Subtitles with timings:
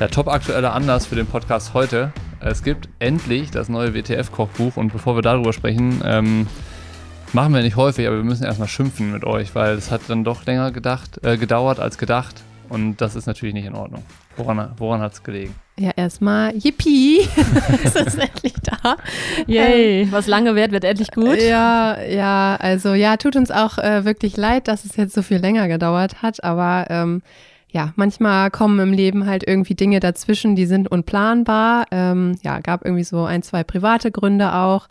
[0.00, 2.12] Der top aktuelle Anlass für den Podcast heute.
[2.40, 6.48] Es gibt endlich das neue WTF-Kochbuch und bevor wir darüber sprechen, ähm,
[7.32, 10.24] machen wir nicht häufig, aber wir müssen erstmal schimpfen mit euch, weil es hat dann
[10.24, 14.02] doch länger gedacht, äh, gedauert als gedacht und das ist natürlich nicht in Ordnung.
[14.36, 15.54] Woran, woran hat es gelegen?
[15.78, 17.20] Ja, erstmal Yippie,
[17.84, 18.96] es ist endlich da.
[19.46, 21.40] Yay, ähm, was lange wird, wird endlich gut.
[21.40, 25.38] Ja, ja, also ja, tut uns auch äh, wirklich leid, dass es jetzt so viel
[25.38, 27.22] länger gedauert hat, aber ähm,
[27.74, 31.86] ja, manchmal kommen im Leben halt irgendwie Dinge dazwischen, die sind unplanbar.
[31.90, 34.86] Ähm, ja, gab irgendwie so ein, zwei private Gründe auch.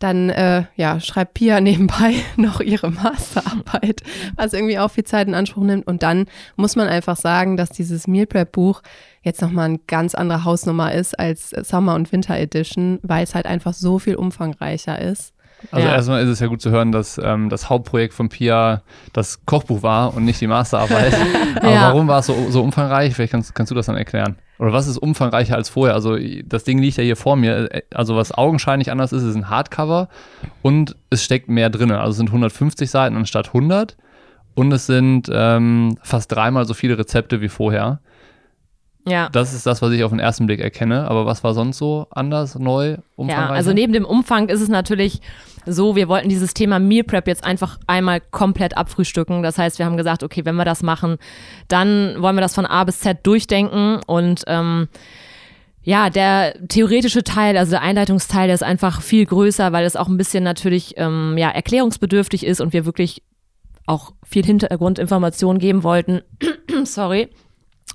[0.00, 4.02] Dann äh, ja, schreibt Pia nebenbei noch ihre Masterarbeit,
[4.34, 5.86] was irgendwie auch viel Zeit in Anspruch nimmt.
[5.86, 8.82] Und dann muss man einfach sagen, dass dieses Meal Prep Buch
[9.22, 13.46] jetzt nochmal eine ganz andere Hausnummer ist als Summer und Winter Edition, weil es halt
[13.46, 15.32] einfach so viel umfangreicher ist.
[15.70, 15.94] Also ja.
[15.94, 18.82] erstmal ist es ja gut zu hören, dass ähm, das Hauptprojekt von Pia
[19.12, 21.14] das Kochbuch war und nicht die Masterarbeit.
[21.56, 21.82] Aber ja.
[21.88, 23.14] warum war es so, so umfangreich?
[23.14, 24.36] Vielleicht kannst, kannst du das dann erklären.
[24.58, 25.94] Oder was ist umfangreicher als vorher?
[25.94, 27.68] Also das Ding liegt ja hier vor mir.
[27.94, 30.08] Also was augenscheinlich anders ist, ist ein Hardcover
[30.62, 31.90] und es steckt mehr drin.
[31.90, 33.96] Also es sind 150 Seiten anstatt 100
[34.54, 38.00] und es sind ähm, fast dreimal so viele Rezepte wie vorher.
[39.06, 39.28] Ja.
[39.30, 41.08] Das ist das, was ich auf den ersten Blick erkenne.
[41.08, 43.48] Aber was war sonst so anders, neu, umfangreich?
[43.48, 45.20] Ja, also neben dem Umfang ist es natürlich
[45.66, 49.42] so, wir wollten dieses Thema Meal Prep jetzt einfach einmal komplett abfrühstücken.
[49.42, 51.16] Das heißt, wir haben gesagt, okay, wenn wir das machen,
[51.68, 54.88] dann wollen wir das von A bis Z durchdenken und ähm,
[55.82, 60.08] ja, der theoretische Teil, also der Einleitungsteil, der ist einfach viel größer, weil es auch
[60.08, 63.22] ein bisschen natürlich ähm, ja, erklärungsbedürftig ist und wir wirklich
[63.86, 66.20] auch viel Hintergrundinformationen geben wollten.
[66.84, 67.30] Sorry.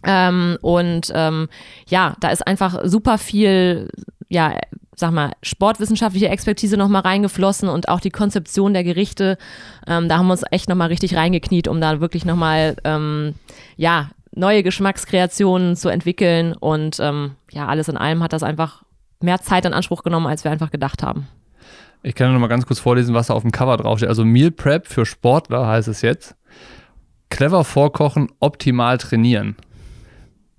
[0.05, 1.47] Ähm, und ähm,
[1.87, 3.89] ja, da ist einfach super viel,
[4.29, 4.59] ja,
[4.95, 9.37] sag mal, sportwissenschaftliche Expertise nochmal reingeflossen und auch die Konzeption der Gerichte.
[9.87, 13.35] Ähm, da haben wir uns echt nochmal richtig reingekniet, um da wirklich nochmal, ähm,
[13.75, 16.53] ja, neue Geschmackskreationen zu entwickeln.
[16.53, 18.83] Und ähm, ja, alles in allem hat das einfach
[19.21, 21.27] mehr Zeit in Anspruch genommen, als wir einfach gedacht haben.
[22.03, 24.09] Ich kann noch mal ganz kurz vorlesen, was da auf dem Cover draufsteht.
[24.09, 26.35] Also Meal Prep für Sportler heißt es jetzt.
[27.29, 29.55] Clever vorkochen, optimal trainieren.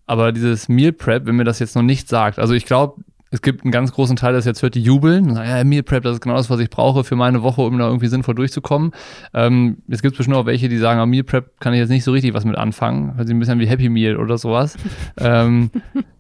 [0.07, 3.43] Aber dieses Meal Prep, wenn mir das jetzt noch nicht sagt, also ich glaube, es
[3.43, 5.35] gibt einen ganz großen Teil, das jetzt hört, die jubeln.
[5.35, 7.87] Ja, Meal Prep, das ist genau das, was ich brauche für meine Woche, um da
[7.87, 8.93] irgendwie sinnvoll durchzukommen.
[9.35, 12.05] Ähm, es gibt bestimmt auch welche, die sagen, ah, Meal Prep kann ich jetzt nicht
[12.05, 14.77] so richtig was mit anfangen, weil sie ein bisschen wie Happy Meal oder sowas.
[15.19, 15.71] ähm,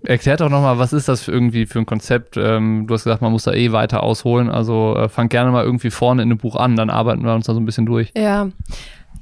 [0.02, 2.36] erklärt doch nochmal, was ist das für irgendwie für ein Konzept?
[2.36, 4.50] Ähm, du hast gesagt, man muss da eh weiter ausholen.
[4.50, 7.46] Also äh, fang gerne mal irgendwie vorne in dem Buch an, dann arbeiten wir uns
[7.46, 8.12] da so ein bisschen durch.
[8.16, 8.48] Ja,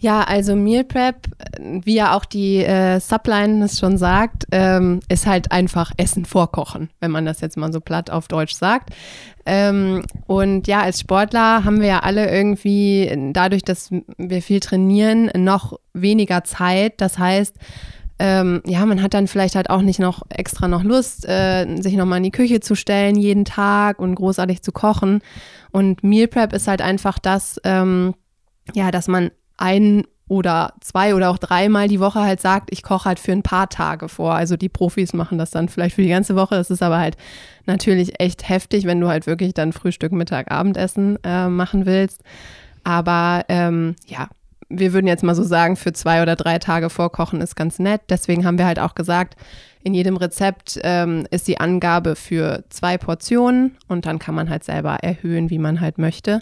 [0.04, 1.16] ja, also Meal Prep,
[1.58, 6.90] wie ja auch die äh, Subline es schon sagt, ähm, ist halt einfach Essen vorkochen,
[7.00, 8.90] wenn man das jetzt mal so platt auf Deutsch sagt.
[9.46, 15.30] Ähm, und ja, als Sportler haben wir ja alle irgendwie, dadurch, dass wir viel trainieren,
[15.38, 17.00] noch weniger Zeit.
[17.00, 17.56] Das heißt,
[18.18, 21.94] ähm, ja, man hat dann vielleicht halt auch nicht noch extra noch Lust, äh, sich
[21.94, 25.22] nochmal in die Küche zu stellen jeden Tag und großartig zu kochen.
[25.72, 28.14] Und Meal Prep ist halt einfach das, ähm,
[28.74, 33.04] ja, dass man ein oder zwei oder auch dreimal die Woche halt sagt, ich koche
[33.06, 34.34] halt für ein paar Tage vor.
[34.34, 36.54] Also die Profis machen das dann vielleicht für die ganze Woche.
[36.54, 37.16] Das ist aber halt
[37.66, 42.22] natürlich echt heftig, wenn du halt wirklich dann Frühstück, Mittag, Abendessen äh, machen willst.
[42.84, 44.28] Aber ähm, ja,
[44.68, 48.02] wir würden jetzt mal so sagen, für zwei oder drei Tage vorkochen ist ganz nett.
[48.08, 49.36] Deswegen haben wir halt auch gesagt,
[49.82, 54.64] in jedem Rezept ähm, ist die Angabe für zwei Portionen und dann kann man halt
[54.64, 56.40] selber erhöhen, wie man halt möchte.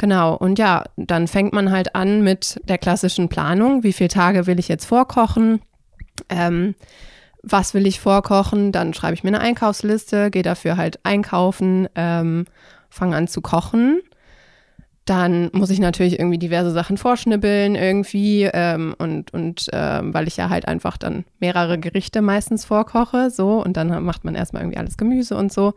[0.00, 3.82] Genau, und ja, dann fängt man halt an mit der klassischen Planung.
[3.82, 5.60] Wie viele Tage will ich jetzt vorkochen?
[6.30, 6.74] Ähm,
[7.42, 8.72] was will ich vorkochen?
[8.72, 12.46] Dann schreibe ich mir eine Einkaufsliste, gehe dafür halt einkaufen, ähm,
[12.88, 14.00] fange an zu kochen.
[15.06, 20.36] Dann muss ich natürlich irgendwie diverse Sachen vorschnibbeln irgendwie ähm, und, und ähm, weil ich
[20.36, 24.78] ja halt einfach dann mehrere Gerichte meistens vorkoche, so und dann macht man erstmal irgendwie
[24.78, 25.74] alles Gemüse und so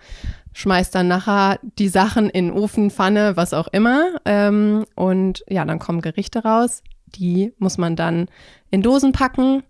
[0.53, 4.19] schmeißt dann nachher die Sachen in Ofen, Pfanne, was auch immer.
[4.25, 6.83] Ähm, und ja, dann kommen Gerichte raus.
[7.15, 8.27] Die muss man dann
[8.71, 9.63] in Dosen packen.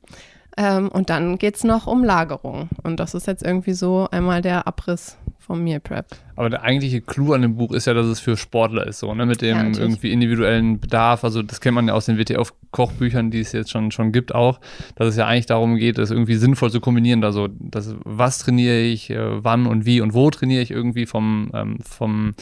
[0.55, 2.69] Ähm, und dann geht es noch um Lagerung.
[2.83, 6.05] Und das ist jetzt irgendwie so einmal der Abriss vom Meal Prep.
[6.35, 9.13] Aber der eigentliche Clou an dem Buch ist ja, dass es für Sportler ist, so,
[9.13, 9.25] ne?
[9.25, 11.23] Mit dem ja, irgendwie individuellen Bedarf.
[11.23, 14.59] Also, das kennt man ja aus den WTF-Kochbüchern, die es jetzt schon, schon gibt, auch,
[14.95, 17.23] dass es ja eigentlich darum geht, das irgendwie sinnvoll zu kombinieren.
[17.23, 21.51] Also, das, was trainiere ich, äh, wann und wie und wo trainiere ich irgendwie vom,
[21.53, 22.33] ähm, vom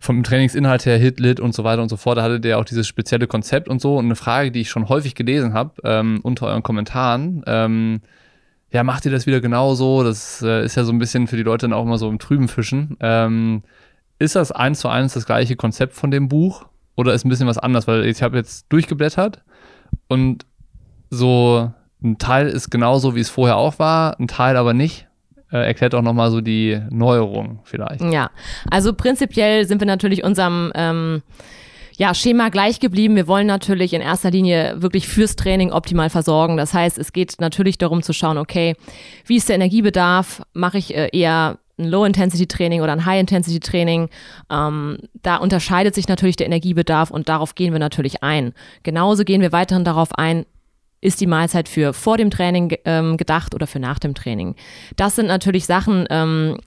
[0.00, 2.18] vom Trainingsinhalt her, Hit, Lit und so weiter und so fort.
[2.18, 3.96] Da hatte der auch dieses spezielle Konzept und so.
[3.96, 8.00] Und eine Frage, die ich schon häufig gelesen habe ähm, unter euren Kommentaren, ähm,
[8.70, 10.02] ja, macht ihr das wieder genauso?
[10.02, 12.18] Das äh, ist ja so ein bisschen für die Leute dann auch immer so im
[12.18, 12.96] Trüben fischen.
[13.00, 13.62] Ähm,
[14.18, 16.66] ist das eins zu eins das gleiche Konzept von dem Buch
[16.96, 17.86] oder ist ein bisschen was anders?
[17.86, 19.42] Weil ich habe jetzt durchgeblättert
[20.08, 20.44] und
[21.10, 21.72] so
[22.02, 25.06] ein Teil ist genauso, wie es vorher auch war, ein Teil aber nicht.
[25.50, 28.02] Äh, erklärt auch nochmal so die Neuerung vielleicht.
[28.02, 28.30] Ja,
[28.70, 31.22] also prinzipiell sind wir natürlich unserem ähm,
[31.98, 33.16] ja, Schema gleich geblieben.
[33.16, 36.56] Wir wollen natürlich in erster Linie wirklich fürs Training optimal versorgen.
[36.56, 38.76] Das heißt, es geht natürlich darum zu schauen, okay,
[39.26, 40.42] wie ist der Energiebedarf?
[40.54, 44.10] Mache ich äh, eher ein Low-Intensity-Training oder ein High-Intensity-Training.
[44.48, 48.52] Ähm, da unterscheidet sich natürlich der Energiebedarf und darauf gehen wir natürlich ein.
[48.84, 50.46] Genauso gehen wir weiterhin darauf ein,
[51.00, 54.56] ist die Mahlzeit für vor dem Training ähm, gedacht oder für nach dem Training?
[54.96, 56.58] Das sind natürlich Sachen, ähm,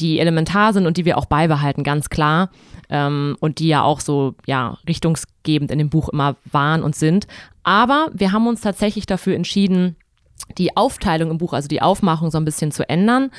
[0.00, 2.50] die elementar sind und die wir auch beibehalten, ganz klar.
[2.88, 7.26] Ähm, und die ja auch so, ja, richtungsgebend in dem Buch immer waren und sind.
[7.62, 9.96] Aber wir haben uns tatsächlich dafür entschieden,
[10.56, 13.30] die Aufteilung im Buch, also die Aufmachung so ein bisschen zu ändern.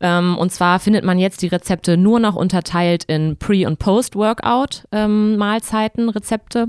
[0.00, 6.04] Ähm, und zwar findet man jetzt die Rezepte nur noch unterteilt in Pre- und Post-Workout-Mahlzeiten,
[6.04, 6.68] ähm, Rezepte.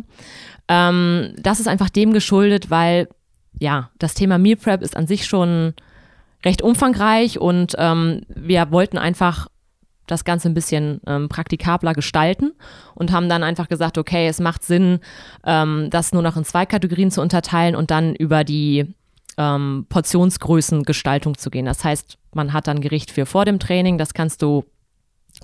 [0.67, 3.09] Ähm, das ist einfach dem geschuldet, weil
[3.59, 5.73] ja, das Thema Meal Prep ist an sich schon
[6.43, 9.47] recht umfangreich und ähm, wir wollten einfach
[10.07, 12.53] das Ganze ein bisschen ähm, praktikabler gestalten
[12.93, 14.99] und haben dann einfach gesagt, okay, es macht Sinn,
[15.45, 18.93] ähm, das nur noch in zwei Kategorien zu unterteilen und dann über die
[19.37, 21.65] ähm, Portionsgrößengestaltung zu gehen.
[21.65, 24.65] Das heißt, man hat dann Gericht für vor dem Training, das kannst du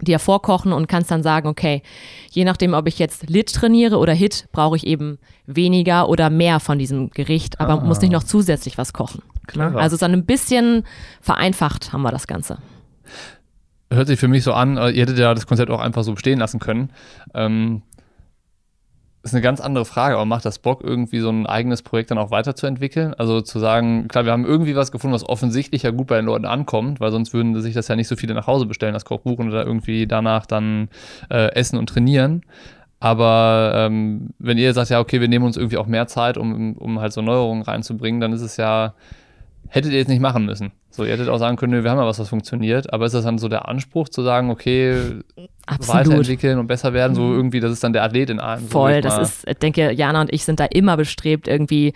[0.02, 1.82] dir vorkochen und kannst dann sagen, okay,
[2.30, 6.60] je nachdem, ob ich jetzt Lit trainiere oder Hit, brauche ich eben weniger oder mehr
[6.60, 7.84] von diesem Gericht, aber ah.
[7.84, 9.24] muss nicht noch zusätzlich was kochen.
[9.50, 9.76] Klar.
[9.76, 10.84] Also so ein bisschen
[11.22, 12.60] vereinfacht haben wir das Ganze.
[13.92, 16.16] Hört sich für mich so an, äh, ihr hättet ja das Konzept auch einfach so
[16.16, 16.92] stehen lassen können.
[17.34, 17.82] Ähm,
[19.22, 22.18] ist eine ganz andere Frage, aber macht das Bock, irgendwie so ein eigenes Projekt dann
[22.18, 23.14] auch weiterzuentwickeln?
[23.16, 26.26] Also zu sagen, klar, wir haben irgendwie was gefunden, was offensichtlich ja gut bei den
[26.26, 29.04] Leuten ankommt, weil sonst würden sich das ja nicht so viele nach Hause bestellen, das
[29.04, 30.88] Kochbuch, und da irgendwie danach dann
[31.30, 32.44] äh, essen und trainieren.
[33.02, 36.78] Aber ähm, wenn ihr sagt, ja, okay, wir nehmen uns irgendwie auch mehr Zeit, um,
[36.78, 38.94] um halt so Neuerungen reinzubringen, dann ist es ja,
[39.68, 40.72] hättet ihr jetzt nicht machen müssen.
[40.90, 43.24] So, ihr hättet auch sagen können, wir haben ja was, was funktioniert, aber ist das
[43.24, 45.22] dann so der Anspruch zu sagen, okay,
[45.66, 46.02] Absolut.
[46.02, 48.68] weiterentwickeln und besser werden, so irgendwie, das ist dann der Athlet in allem.
[48.68, 51.94] Voll, so das ist, ich denke, Jana und ich sind da immer bestrebt, irgendwie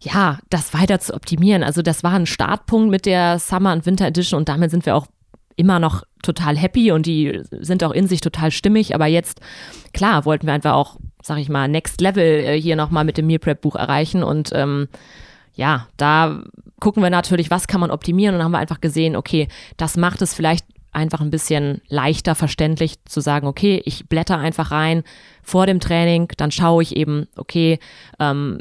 [0.00, 1.62] ja, das weiter zu optimieren.
[1.62, 4.96] Also das war ein Startpunkt mit der Summer und Winter Edition und damit sind wir
[4.96, 5.06] auch
[5.56, 8.94] immer noch total happy und die sind auch in sich total stimmig.
[8.94, 9.40] Aber jetzt,
[9.92, 13.26] klar, wollten wir einfach auch, sag ich mal, Next Level äh, hier nochmal mit dem
[13.26, 14.88] Meal Prep Buch erreichen und ähm,
[15.54, 16.42] ja, da
[16.80, 19.96] gucken wir natürlich, was kann man optimieren und dann haben wir einfach gesehen, okay, das
[19.96, 25.02] macht es vielleicht einfach ein bisschen leichter verständlich zu sagen, okay, ich blätter einfach rein
[25.42, 27.78] vor dem Training, dann schaue ich eben, okay,
[28.20, 28.60] ähm,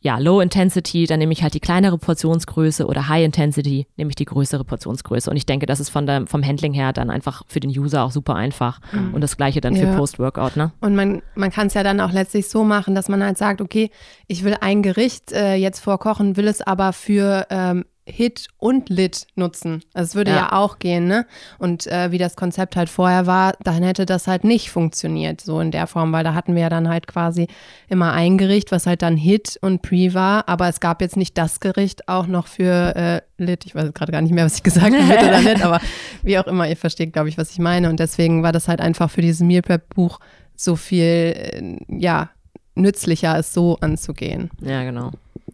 [0.00, 4.16] ja, Low Intensity, dann nehme ich halt die kleinere Portionsgröße oder High Intensity, nehme ich
[4.16, 5.28] die größere Portionsgröße.
[5.28, 8.04] Und ich denke, das ist von der, vom Handling her dann einfach für den User
[8.04, 8.80] auch super einfach.
[8.92, 9.14] Mhm.
[9.14, 9.90] Und das gleiche dann ja.
[9.90, 10.72] für Post-Workout, ne?
[10.80, 13.60] Und man, man kann es ja dann auch letztlich so machen, dass man halt sagt,
[13.60, 13.90] okay,
[14.28, 19.26] ich will ein Gericht äh, jetzt vorkochen, will es aber für ähm, Hit und Lit
[19.34, 19.82] nutzen.
[19.94, 20.36] Also es würde ja.
[20.36, 21.26] ja, auch gehen, ne?
[21.58, 25.60] Und äh, wie das Konzept halt vorher war, dann hätte das halt nicht funktioniert, so
[25.60, 27.48] in der Form, weil da hatten wir ja dann halt quasi
[27.88, 31.36] immer ein Gericht, was halt dann Hit und Pre war, aber es gab jetzt nicht
[31.36, 33.66] das Gericht auch noch für äh, Lit.
[33.66, 35.80] Ich weiß gerade gar nicht mehr, was ich gesagt habe, Lit oder Lit, aber
[36.22, 37.88] wie auch immer, ihr versteht, glaube ich, was ich meine.
[37.88, 40.18] Und deswegen war das halt einfach für dieses Meal Prep Buch
[40.56, 42.30] so viel, äh, ja,
[42.78, 44.50] nützlicher, es so anzugehen.
[44.60, 45.10] Ja, genau.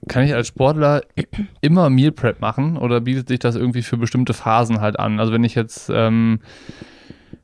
[0.08, 1.02] Kann ich als Sportler
[1.60, 5.18] immer Meal Prep machen oder bietet sich das irgendwie für bestimmte Phasen halt an?
[5.20, 6.40] Also wenn ich jetzt ähm,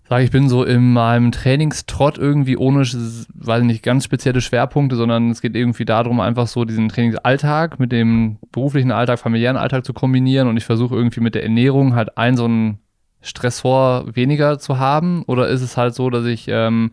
[0.09, 5.31] sage, ich bin so in meinem Trainingstrott irgendwie ohne, weiß nicht, ganz spezielle Schwerpunkte, sondern
[5.31, 9.93] es geht irgendwie darum, einfach so diesen Trainingsalltag mit dem beruflichen Alltag, familiären Alltag zu
[9.93, 12.79] kombinieren und ich versuche irgendwie mit der Ernährung halt ein so ein
[13.23, 15.23] Stressor weniger zu haben?
[15.26, 16.93] Oder ist es halt so, dass ich ähm,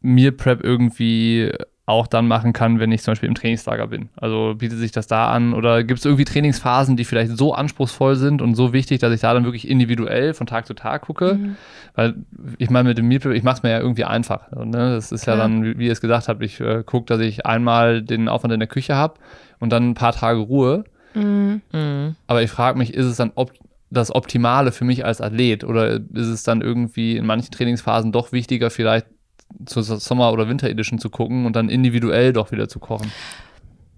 [0.00, 1.50] Meal Prep irgendwie
[1.86, 4.08] auch dann machen kann, wenn ich zum Beispiel im Trainingslager bin.
[4.16, 8.16] Also bietet sich das da an oder gibt es irgendwie Trainingsphasen, die vielleicht so anspruchsvoll
[8.16, 11.34] sind und so wichtig, dass ich da dann wirklich individuell von Tag zu Tag gucke?
[11.34, 11.56] Mhm.
[11.94, 12.14] Weil
[12.56, 14.50] ich meine, mit dem Meal ich mache es mir ja irgendwie einfach.
[14.52, 14.94] Ne?
[14.94, 15.36] Das ist Klar.
[15.36, 18.54] ja dann, wie, ihr es gesagt habt, ich äh, gucke, dass ich einmal den Aufwand
[18.54, 19.14] in der Küche habe
[19.60, 20.84] und dann ein paar Tage Ruhe.
[21.12, 21.60] Mhm.
[21.70, 22.16] mhm.
[22.26, 23.52] Aber ich frage mich, ist es dann op
[23.90, 28.32] das Optimale für mich als Athlet oder ist es dann irgendwie in manchen Trainingsphasen doch
[28.32, 29.06] wichtiger, vielleicht
[29.66, 33.10] zur Sommer- oder Winter-Edition zu gucken und dann individuell doch wieder zu kochen?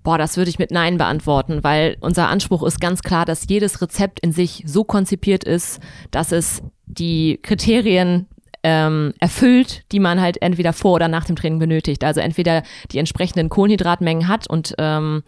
[0.03, 3.83] Boah, das würde ich mit Nein beantworten, weil unser Anspruch ist ganz klar, dass jedes
[3.83, 5.81] Rezept in sich so konzipiert ist,
[6.13, 8.29] dass es die Kriterien
[8.63, 12.03] ähm, erfüllt, die man halt entweder vor oder nach dem Training benötigt.
[12.03, 15.23] Also entweder die entsprechenden Kohlenhydratmengen hat und ähm,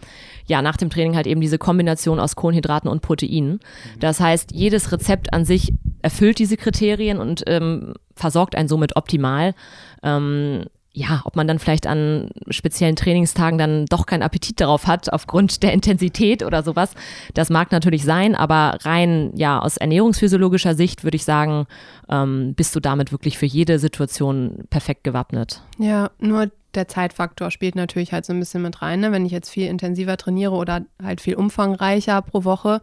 [0.47, 3.52] ja, nach dem Training halt eben diese Kombination aus Kohlenhydraten und Proteinen.
[3.52, 4.00] Mhm.
[4.00, 9.54] Das heißt, jedes Rezept an sich erfüllt diese Kriterien und ähm, versorgt einen somit optimal.
[10.02, 10.64] Ähm,
[10.98, 15.62] ja, ob man dann vielleicht an speziellen Trainingstagen dann doch keinen Appetit darauf hat, aufgrund
[15.62, 16.92] der Intensität oder sowas.
[17.34, 21.66] Das mag natürlich sein, aber rein ja aus ernährungsphysiologischer Sicht würde ich sagen,
[22.08, 25.62] ähm, bist du damit wirklich für jede Situation perfekt gewappnet.
[25.78, 29.00] Ja, nur der Zeitfaktor spielt natürlich halt so ein bisschen mit rein.
[29.00, 29.12] Ne?
[29.12, 32.82] Wenn ich jetzt viel intensiver trainiere oder halt viel umfangreicher pro Woche,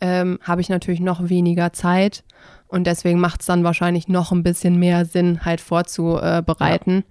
[0.00, 2.24] ähm, habe ich natürlich noch weniger Zeit.
[2.72, 7.04] Und deswegen macht es dann wahrscheinlich noch ein bisschen mehr Sinn, halt vorzubereiten.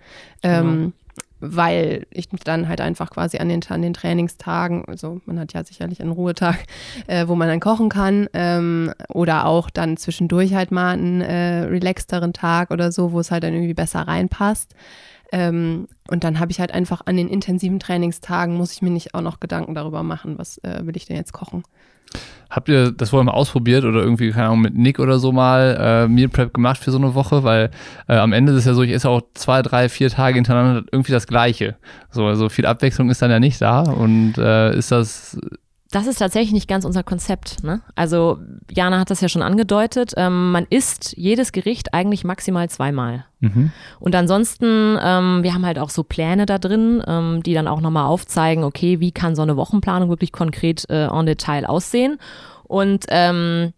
[0.43, 0.71] Ja, genau.
[0.71, 0.93] ähm,
[1.39, 5.63] weil ich dann halt einfach quasi an den, an den Trainingstagen, also man hat ja
[5.63, 6.57] sicherlich einen Ruhetag,
[7.07, 11.63] äh, wo man dann kochen kann ähm, oder auch dann zwischendurch halt mal einen äh,
[11.65, 14.73] relaxteren Tag oder so, wo es halt dann irgendwie besser reinpasst.
[15.31, 19.13] Ähm, und dann habe ich halt einfach an den intensiven Trainingstagen, muss ich mir nicht
[19.13, 21.63] auch noch Gedanken darüber machen, was äh, will ich denn jetzt kochen.
[22.49, 25.77] Habt ihr das vorher mal ausprobiert oder irgendwie, keine Ahnung, mit Nick oder so mal
[25.79, 27.43] äh, Meal Prep gemacht für so eine Woche?
[27.43, 27.71] Weil
[28.09, 30.83] äh, am Ende ist es ja so, ich esse auch zwei, drei, vier Tage hintereinander
[30.91, 31.77] irgendwie das Gleiche.
[32.09, 33.83] So, also viel Abwechslung ist dann ja nicht da.
[33.83, 35.39] Und äh, ist das
[35.91, 37.63] das ist tatsächlich nicht ganz unser Konzept.
[37.63, 37.81] Ne?
[37.95, 40.13] Also Jana hat das ja schon angedeutet.
[40.15, 43.25] Ähm, man isst jedes Gericht eigentlich maximal zweimal.
[43.41, 43.71] Mhm.
[43.99, 47.81] Und ansonsten, ähm, wir haben halt auch so Pläne da drin, ähm, die dann auch
[47.81, 52.19] nochmal aufzeigen, okay, wie kann so eine Wochenplanung wirklich konkret äh, en Detail aussehen.
[52.63, 53.73] Und ähm,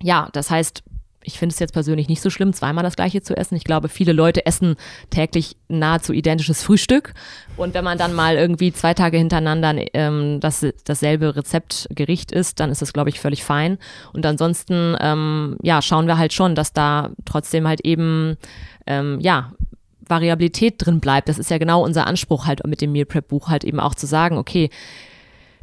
[0.00, 0.84] ja, das heißt,
[1.30, 3.54] ich finde es jetzt persönlich nicht so schlimm, zweimal das gleiche zu essen.
[3.54, 4.74] Ich glaube, viele Leute essen
[5.10, 7.14] täglich nahezu identisches Frühstück.
[7.56, 12.70] Und wenn man dann mal irgendwie zwei Tage hintereinander ähm, das, dasselbe Rezeptgericht isst, dann
[12.70, 13.78] ist das, glaube ich, völlig fein.
[14.12, 18.36] Und ansonsten, ähm, ja, schauen wir halt schon, dass da trotzdem halt eben,
[18.86, 19.52] ähm, ja,
[20.00, 21.28] Variabilität drin bleibt.
[21.28, 23.94] Das ist ja genau unser Anspruch halt mit dem Meal Prep Buch halt eben auch
[23.94, 24.68] zu sagen, okay,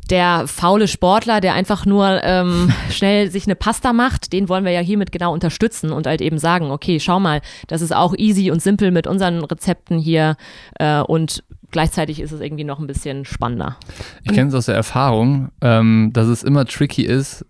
[0.07, 4.71] der faule Sportler, der einfach nur ähm, schnell sich eine Pasta macht, den wollen wir
[4.71, 8.51] ja hiermit genau unterstützen und halt eben sagen, okay, schau mal, das ist auch easy
[8.51, 10.35] und simpel mit unseren Rezepten hier
[10.79, 13.77] äh, und gleichzeitig ist es irgendwie noch ein bisschen spannender.
[14.23, 17.45] Ich kenne es aus der Erfahrung, ähm, dass es immer tricky ist,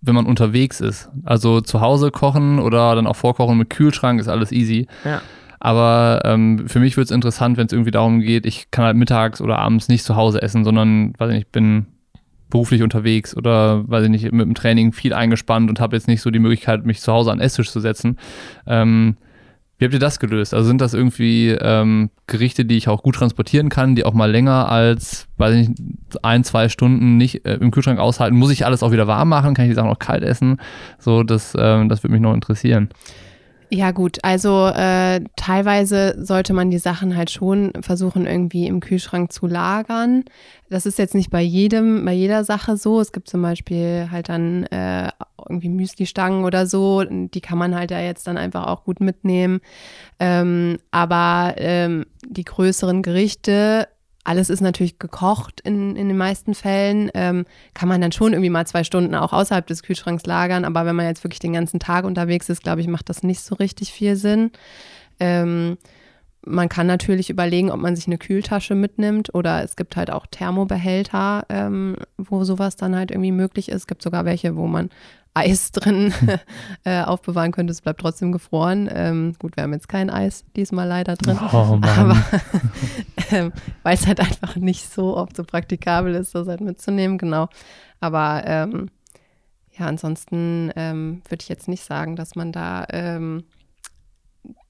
[0.00, 1.10] wenn man unterwegs ist.
[1.24, 4.86] Also zu Hause kochen oder dann auch vorkochen mit Kühlschrank ist alles easy.
[5.04, 5.22] Ja.
[5.58, 8.96] Aber ähm, für mich wird es interessant, wenn es irgendwie darum geht, ich kann halt
[8.96, 11.86] mittags oder abends nicht zu Hause essen, sondern, weiß ich nicht, bin
[12.52, 16.20] beruflich unterwegs oder, weiß ich nicht, mit dem Training viel eingespannt und habe jetzt nicht
[16.20, 18.18] so die Möglichkeit, mich zu Hause an den Esstisch zu setzen.
[18.66, 19.16] Ähm,
[19.78, 20.52] wie habt ihr das gelöst?
[20.52, 24.30] Also sind das irgendwie ähm, Gerichte, die ich auch gut transportieren kann, die auch mal
[24.30, 25.80] länger als, weiß ich nicht,
[26.22, 28.36] ein, zwei Stunden nicht äh, im Kühlschrank aushalten?
[28.36, 29.54] Muss ich alles auch wieder warm machen?
[29.54, 30.58] Kann ich die Sachen auch kalt essen?
[30.98, 32.90] So, das, ähm, das würde mich noch interessieren.
[33.74, 39.32] Ja gut, also äh, teilweise sollte man die Sachen halt schon versuchen irgendwie im Kühlschrank
[39.32, 40.24] zu lagern.
[40.68, 43.00] Das ist jetzt nicht bei jedem, bei jeder Sache so.
[43.00, 45.08] Es gibt zum Beispiel halt dann äh,
[45.48, 49.62] irgendwie Müsli-Stangen oder so, die kann man halt ja jetzt dann einfach auch gut mitnehmen.
[50.20, 53.88] Ähm, aber ähm, die größeren Gerichte
[54.24, 57.10] alles ist natürlich gekocht in, in den meisten Fällen.
[57.14, 60.64] Ähm, kann man dann schon irgendwie mal zwei Stunden auch außerhalb des Kühlschranks lagern.
[60.64, 63.40] Aber wenn man jetzt wirklich den ganzen Tag unterwegs ist, glaube ich, macht das nicht
[63.40, 64.52] so richtig viel Sinn.
[65.18, 65.76] Ähm,
[66.44, 70.26] man kann natürlich überlegen, ob man sich eine Kühltasche mitnimmt oder es gibt halt auch
[70.26, 73.82] Thermobehälter, ähm, wo sowas dann halt irgendwie möglich ist.
[73.82, 74.90] Es gibt sogar welche, wo man
[75.34, 76.12] Eis drin
[76.84, 77.70] äh, aufbewahren könnte.
[77.70, 78.88] Es bleibt trotzdem gefroren.
[78.92, 81.38] Ähm, gut, wir haben jetzt kein Eis diesmal leider drin.
[81.52, 82.16] Oh, aber
[83.30, 87.48] ähm, weil es halt einfach nicht so oft so praktikabel ist, das halt mitzunehmen, genau.
[88.00, 88.90] Aber ähm,
[89.78, 93.44] ja, ansonsten ähm, würde ich jetzt nicht sagen, dass man da ähm,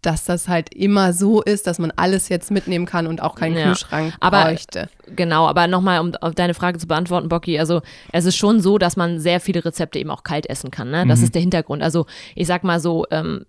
[0.02, 3.56] dass das halt immer so ist, dass man alles jetzt mitnehmen kann und auch keinen
[3.56, 3.64] ja.
[3.68, 4.88] Kühlschrank aber, bräuchte.
[5.14, 7.82] Genau, aber nochmal, um auf deine Frage zu beantworten, Bocky, also
[8.12, 10.90] es ist schon so, dass man sehr viele Rezepte eben auch kalt essen kann.
[10.90, 11.06] Ne?
[11.06, 11.25] Das mhm.
[11.25, 11.82] ist der Hintergrund.
[11.82, 13.44] Also ich sag mal so, ähm,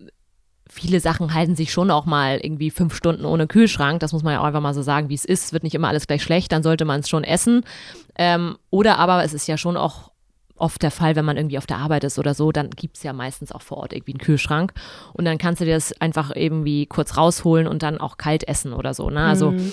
[0.70, 4.00] viele Sachen halten sich schon auch mal irgendwie fünf Stunden ohne Kühlschrank.
[4.00, 5.46] Das muss man ja auch einfach mal so sagen, wie es ist.
[5.46, 7.64] Es wird nicht immer alles gleich schlecht, dann sollte man es schon essen.
[8.16, 10.10] Ähm, oder aber es ist ja schon auch
[10.56, 13.02] oft der Fall, wenn man irgendwie auf der Arbeit ist oder so, dann gibt es
[13.02, 14.72] ja meistens auch vor Ort irgendwie einen Kühlschrank.
[15.12, 18.72] Und dann kannst du dir das einfach irgendwie kurz rausholen und dann auch kalt essen
[18.72, 19.10] oder so.
[19.10, 19.20] Ne?
[19.20, 19.72] Also mhm.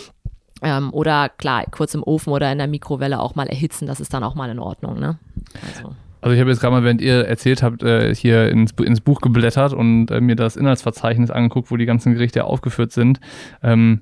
[0.62, 4.14] ähm, oder klar, kurz im Ofen oder in der Mikrowelle auch mal erhitzen, das ist
[4.14, 5.00] dann auch mal in Ordnung.
[5.00, 5.18] Ne?
[5.68, 5.96] Also.
[6.22, 9.22] Also ich habe jetzt gerade mal, während ihr erzählt habt, äh, hier ins, ins Buch
[9.22, 13.20] geblättert und äh, mir das Inhaltsverzeichnis angeguckt, wo die ganzen Gerichte aufgeführt sind.
[13.64, 14.02] Ähm,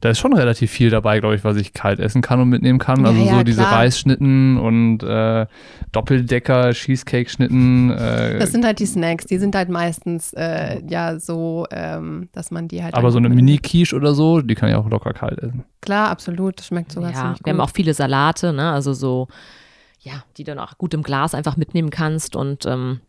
[0.00, 2.78] da ist schon relativ viel dabei, glaube ich, was ich kalt essen kann und mitnehmen
[2.78, 3.04] kann.
[3.04, 3.74] Also ja, so diese klar.
[3.74, 5.46] Reisschnitten und äh,
[5.92, 7.90] Doppeldecker, Cheesecake-Schnitten.
[7.90, 12.50] Äh, das sind halt die Snacks, die sind halt meistens äh, ja so, ähm, dass
[12.50, 12.94] man die halt.
[12.94, 15.64] Aber so eine Mini-Quiche oder so, die kann ich auch locker kalt essen.
[15.82, 17.46] Klar, absolut, das schmeckt sogar ja, ziemlich gut.
[17.46, 18.72] Wir haben auch viele Salate, ne?
[18.72, 19.28] Also so
[20.02, 23.00] ja, die dann auch gut im Glas einfach mitnehmen kannst und ähm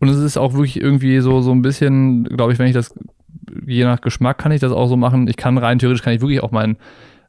[0.00, 2.92] und es ist auch wirklich irgendwie so so ein bisschen, glaube ich, wenn ich das
[3.66, 5.28] je nach Geschmack kann ich das auch so machen.
[5.28, 6.76] Ich kann rein theoretisch kann ich wirklich auch mein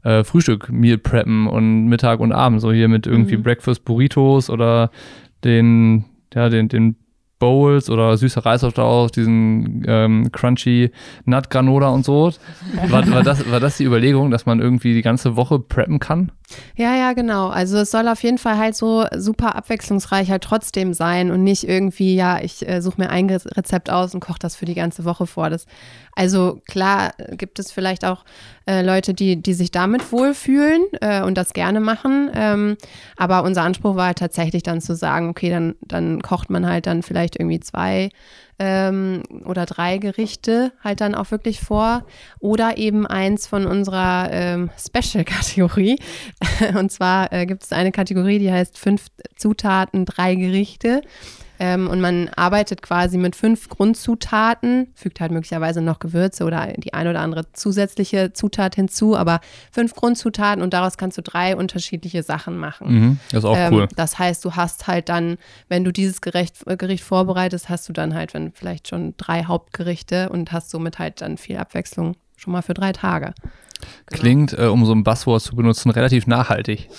[0.03, 3.43] äh, Frühstück Meal preppen und Mittag und Abend so hier mit irgendwie mhm.
[3.43, 4.91] Breakfast Burritos oder
[5.43, 6.95] den ja den den
[7.41, 10.91] Bowls oder süßer Reisaufstrauch, diesen ähm, crunchy
[11.25, 12.31] Nut Granola und so.
[12.87, 16.31] War, war, das, war das die Überlegung, dass man irgendwie die ganze Woche preppen kann?
[16.75, 17.49] Ja, ja, genau.
[17.49, 21.67] Also es soll auf jeden Fall halt so super abwechslungsreich halt trotzdem sein und nicht
[21.67, 25.05] irgendwie, ja, ich äh, suche mir ein Rezept aus und koche das für die ganze
[25.05, 25.49] Woche vor.
[25.49, 25.65] Das,
[26.15, 28.25] also klar gibt es vielleicht auch
[28.67, 32.29] äh, Leute, die, die sich damit wohlfühlen äh, und das gerne machen.
[32.33, 32.77] Ähm,
[33.17, 36.85] aber unser Anspruch war halt tatsächlich dann zu sagen, okay, dann, dann kocht man halt
[36.87, 38.09] dann vielleicht irgendwie zwei
[38.63, 42.05] ähm, oder drei Gerichte halt dann auch wirklich vor
[42.39, 45.97] oder eben eins von unserer ähm, Special-Kategorie.
[46.77, 51.01] Und zwar äh, gibt es eine Kategorie, die heißt fünf Zutaten, drei Gerichte.
[51.63, 56.95] Ähm, und man arbeitet quasi mit fünf Grundzutaten, fügt halt möglicherweise noch Gewürze oder die
[56.95, 59.41] ein oder andere zusätzliche Zutat hinzu, aber
[59.71, 62.91] fünf Grundzutaten und daraus kannst du drei unterschiedliche Sachen machen.
[62.91, 63.87] Mhm, das ist auch ähm, cool.
[63.95, 65.37] Das heißt, du hast halt dann,
[65.69, 69.43] wenn du dieses Gericht, äh, Gericht vorbereitest, hast du dann halt wenn vielleicht schon drei
[69.43, 73.35] Hauptgerichte und hast somit halt dann viel Abwechslung schon mal für drei Tage.
[74.07, 74.21] Genau.
[74.21, 76.89] Klingt, äh, um so ein Buzzword zu benutzen, relativ nachhaltig.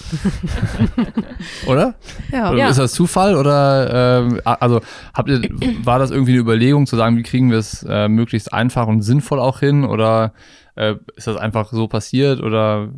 [1.67, 1.95] oder?
[2.31, 2.53] Ja.
[2.53, 4.81] oder ist das Zufall oder äh, also
[5.15, 5.43] habt ihr,
[5.85, 9.03] war das irgendwie eine Überlegung zu sagen, wie kriegen wir es äh, möglichst einfach und
[9.03, 10.33] sinnvoll auch hin oder
[10.77, 12.89] äh, ist das einfach so passiert oder?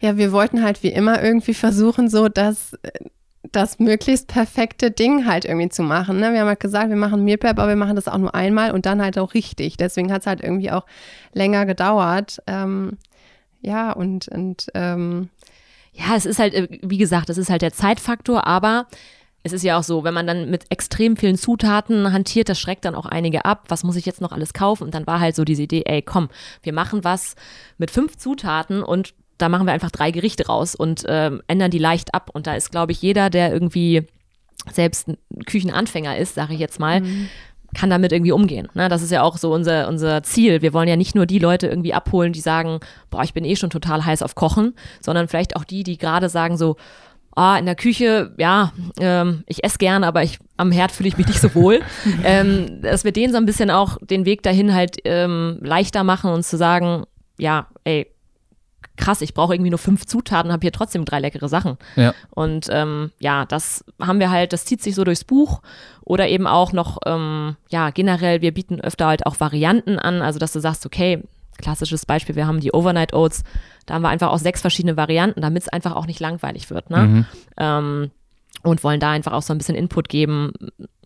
[0.00, 2.76] Ja, wir wollten halt wie immer irgendwie versuchen, so dass
[3.52, 6.20] das möglichst perfekte Ding halt irgendwie zu machen.
[6.20, 6.32] Ne?
[6.32, 8.70] Wir haben halt gesagt, wir machen Meal Prep, aber wir machen das auch nur einmal
[8.72, 9.76] und dann halt auch richtig.
[9.76, 10.86] Deswegen hat es halt irgendwie auch
[11.32, 12.42] länger gedauert.
[12.46, 12.98] Ähm,
[13.60, 15.28] ja, und, und ähm,
[15.92, 18.86] ja, es ist halt, äh, wie gesagt, es ist halt der Zeitfaktor, aber
[19.42, 22.84] es ist ja auch so, wenn man dann mit extrem vielen Zutaten hantiert, das schreckt
[22.84, 23.64] dann auch einige ab.
[23.68, 24.84] Was muss ich jetzt noch alles kaufen?
[24.84, 26.28] Und dann war halt so diese Idee, ey, komm,
[26.62, 27.36] wir machen was
[27.78, 31.78] mit fünf Zutaten und da machen wir einfach drei Gerichte raus und ähm, ändern die
[31.78, 32.30] leicht ab.
[32.34, 34.06] Und da ist, glaube ich, jeder, der irgendwie
[34.70, 37.30] selbst ein Küchenanfänger ist, sage ich jetzt mal, mhm
[37.74, 38.68] kann damit irgendwie umgehen.
[38.74, 38.88] Ne?
[38.88, 40.62] Das ist ja auch so unser, unser Ziel.
[40.62, 42.80] Wir wollen ja nicht nur die Leute irgendwie abholen, die sagen,
[43.10, 46.28] boah, ich bin eh schon total heiß auf Kochen, sondern vielleicht auch die, die gerade
[46.28, 46.76] sagen so,
[47.36, 51.16] ah, in der Küche, ja, ähm, ich esse gern, aber ich, am Herd fühle ich
[51.16, 51.80] mich nicht so wohl.
[52.24, 56.32] ähm, dass wir denen so ein bisschen auch den Weg dahin halt ähm, leichter machen
[56.32, 57.04] und zu sagen,
[57.38, 58.10] ja, ey,
[59.00, 61.76] krass, ich brauche irgendwie nur fünf Zutaten, habe hier trotzdem drei leckere Sachen.
[61.96, 62.14] Ja.
[62.30, 65.62] Und ähm, ja, das haben wir halt, das zieht sich so durchs Buch
[66.04, 70.38] oder eben auch noch, ähm, ja, generell, wir bieten öfter halt auch Varianten an, also
[70.38, 71.22] dass du sagst, okay,
[71.58, 73.42] klassisches Beispiel, wir haben die Overnight Oats,
[73.86, 76.90] da haben wir einfach auch sechs verschiedene Varianten, damit es einfach auch nicht langweilig wird.
[76.90, 76.98] Ne?
[76.98, 77.26] Mhm.
[77.56, 78.10] Ähm,
[78.62, 80.52] und wollen da einfach auch so ein bisschen Input geben,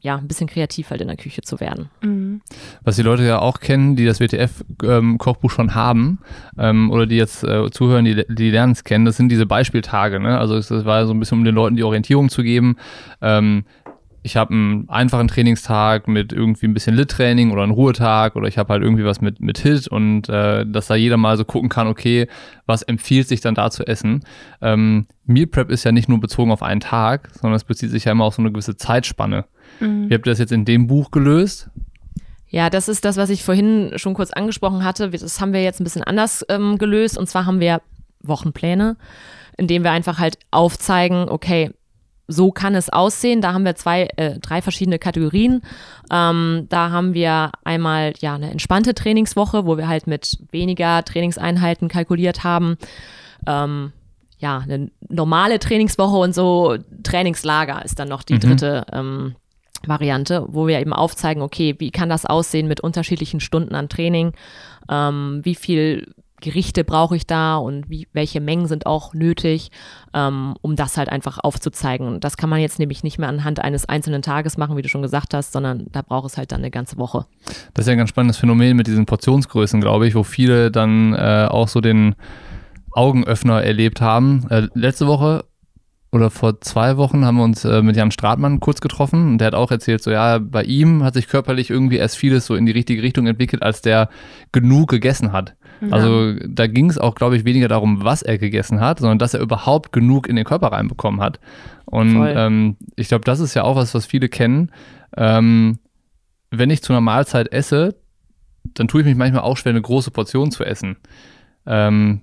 [0.02, 1.88] ja, ein bisschen kreativ halt in der Küche zu werden.
[2.02, 2.42] Mhm.
[2.82, 6.18] Was die Leute ja auch kennen, die das WTF-Kochbuch ähm, schon haben
[6.58, 10.20] ähm, oder die jetzt äh, zuhören, die, die lernen es kennen, das sind diese Beispieltage.
[10.20, 10.38] Ne?
[10.38, 12.76] Also das war so ein bisschen, um den Leuten die Orientierung zu geben.
[13.22, 13.64] Ähm,
[14.24, 18.56] ich habe einen einfachen Trainingstag mit irgendwie ein bisschen Lit-Training oder einen Ruhetag oder ich
[18.56, 21.68] habe halt irgendwie was mit, mit Hit und äh, dass da jeder mal so gucken
[21.68, 22.26] kann, okay,
[22.64, 24.24] was empfiehlt sich dann da zu essen.
[24.62, 28.06] Ähm, Meal Prep ist ja nicht nur bezogen auf einen Tag, sondern es bezieht sich
[28.06, 29.44] ja immer auf so eine gewisse Zeitspanne.
[29.78, 30.08] Mhm.
[30.08, 31.68] Wie habt ihr das jetzt in dem Buch gelöst?
[32.48, 35.10] Ja, das ist das, was ich vorhin schon kurz angesprochen hatte.
[35.10, 37.18] Das haben wir jetzt ein bisschen anders ähm, gelöst.
[37.18, 37.82] Und zwar haben wir
[38.22, 38.96] Wochenpläne,
[39.58, 41.72] in denen wir einfach halt aufzeigen, okay,
[42.26, 43.40] so kann es aussehen.
[43.40, 45.62] Da haben wir zwei, äh, drei verschiedene Kategorien.
[46.10, 51.88] Ähm, da haben wir einmal ja eine entspannte Trainingswoche, wo wir halt mit weniger Trainingseinheiten
[51.88, 52.76] kalkuliert haben.
[53.46, 53.92] Ähm,
[54.38, 58.40] ja, eine normale Trainingswoche und so Trainingslager ist dann noch die mhm.
[58.40, 59.36] dritte ähm,
[59.86, 64.32] Variante, wo wir eben aufzeigen, okay, wie kann das aussehen mit unterschiedlichen Stunden an Training,
[64.88, 69.70] ähm, wie viel Gerichte brauche ich da und wie, welche Mengen sind auch nötig,
[70.12, 72.06] ähm, um das halt einfach aufzuzeigen.
[72.06, 74.88] Und das kann man jetzt nämlich nicht mehr anhand eines einzelnen Tages machen, wie du
[74.88, 77.26] schon gesagt hast, sondern da braucht es halt dann eine ganze Woche.
[77.72, 81.14] Das ist ja ein ganz spannendes Phänomen mit diesen Portionsgrößen, glaube ich, wo viele dann
[81.14, 82.14] äh, auch so den
[82.92, 84.46] Augenöffner erlebt haben.
[84.50, 85.44] Äh, letzte Woche
[86.14, 89.48] oder vor zwei Wochen haben wir uns äh, mit Jan Stratmann kurz getroffen und der
[89.48, 92.66] hat auch erzählt, so ja, bei ihm hat sich körperlich irgendwie erst vieles so in
[92.66, 94.08] die richtige Richtung entwickelt, als der
[94.52, 95.56] genug gegessen hat.
[95.88, 95.96] Ja.
[95.96, 99.34] Also da ging es auch, glaube ich, weniger darum, was er gegessen hat, sondern dass
[99.34, 101.40] er überhaupt genug in den Körper reinbekommen hat.
[101.84, 104.70] Und ähm, ich glaube, das ist ja auch was, was viele kennen.
[105.16, 105.78] Ähm,
[106.50, 107.96] wenn ich zu einer Mahlzeit esse,
[108.74, 110.96] dann tue ich mich manchmal auch schwer, eine große Portion zu essen.
[111.66, 112.22] Ähm,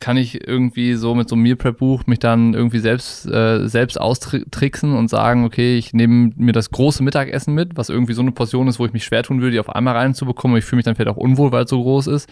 [0.00, 3.68] kann ich irgendwie so mit so einem Meal Prep Buch mich dann irgendwie selbst, äh,
[3.68, 8.22] selbst austricksen und sagen, okay, ich nehme mir das große Mittagessen mit, was irgendwie so
[8.22, 10.56] eine Portion ist, wo ich mich schwer tun würde, die auf einmal reinzubekommen.
[10.56, 12.30] Ich fühle mich dann vielleicht auch unwohl, weil es so groß ist.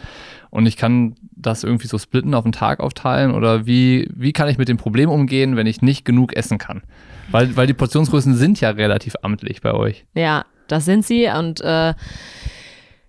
[0.49, 3.35] Und ich kann das irgendwie so splitten, auf den Tag aufteilen.
[3.35, 6.83] Oder wie, wie kann ich mit dem Problem umgehen, wenn ich nicht genug essen kann?
[7.31, 10.07] Weil, weil die Portionsgrößen sind ja relativ amtlich bei euch.
[10.15, 11.29] Ja, das sind sie.
[11.29, 11.93] Und äh,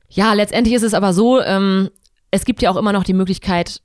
[0.09, 1.89] ja, letztendlich ist es aber so, ähm,
[2.31, 3.81] es gibt ja auch immer noch die Möglichkeit,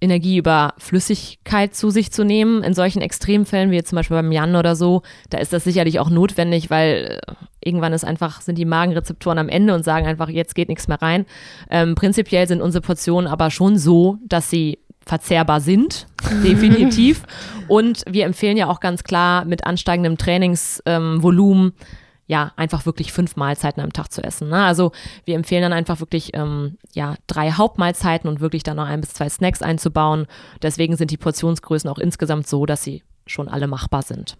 [0.00, 2.62] Energie über Flüssigkeit zu sich zu nehmen.
[2.62, 6.00] In solchen Extremfällen, wie jetzt zum Beispiel beim Jan oder so, da ist das sicherlich
[6.00, 10.28] auch notwendig, weil äh, irgendwann ist einfach, sind die Magenrezeptoren am Ende und sagen einfach,
[10.28, 11.26] jetzt geht nichts mehr rein.
[11.70, 16.06] Ähm, prinzipiell sind unsere Portionen aber schon so, dass sie verzehrbar sind,
[16.44, 17.24] definitiv.
[17.68, 21.72] Und wir empfehlen ja auch ganz klar mit ansteigendem Trainingsvolumen ähm,
[22.30, 24.50] ja, einfach wirklich fünf Mahlzeiten am Tag zu essen.
[24.50, 24.64] Ne?
[24.64, 24.92] Also
[25.24, 29.14] wir empfehlen dann einfach wirklich ähm, ja, drei Hauptmahlzeiten und wirklich dann noch ein bis
[29.14, 30.28] zwei Snacks einzubauen.
[30.62, 34.36] Deswegen sind die Portionsgrößen auch insgesamt so, dass sie schon alle machbar sind.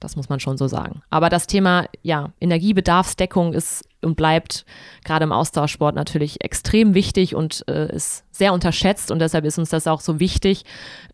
[0.00, 1.00] Das muss man schon so sagen.
[1.08, 4.64] Aber das Thema ja, Energiebedarfsdeckung ist und bleibt
[5.04, 9.12] gerade im Austauschsport natürlich extrem wichtig und äh, ist sehr unterschätzt.
[9.12, 10.64] Und deshalb ist uns das auch so wichtig,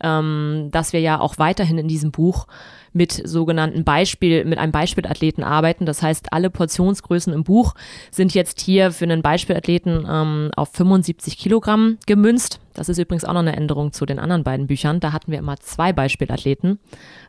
[0.03, 2.47] ähm, dass wir ja auch weiterhin in diesem Buch
[2.93, 5.87] mit sogenannten Beispiel, mit einem Beispielathleten arbeiten.
[5.87, 7.75] Das heißt, alle Portionsgrößen im Buch
[8.11, 12.61] sind jetzt hier für einen Beispielathleten ähm, auf 75 Kilogramm gemünzt.
[12.75, 15.01] Das ist übrigens auch noch eine Änderung zu den anderen beiden Büchern.
[15.01, 16.79] Da hatten wir immer zwei Beispielathleten.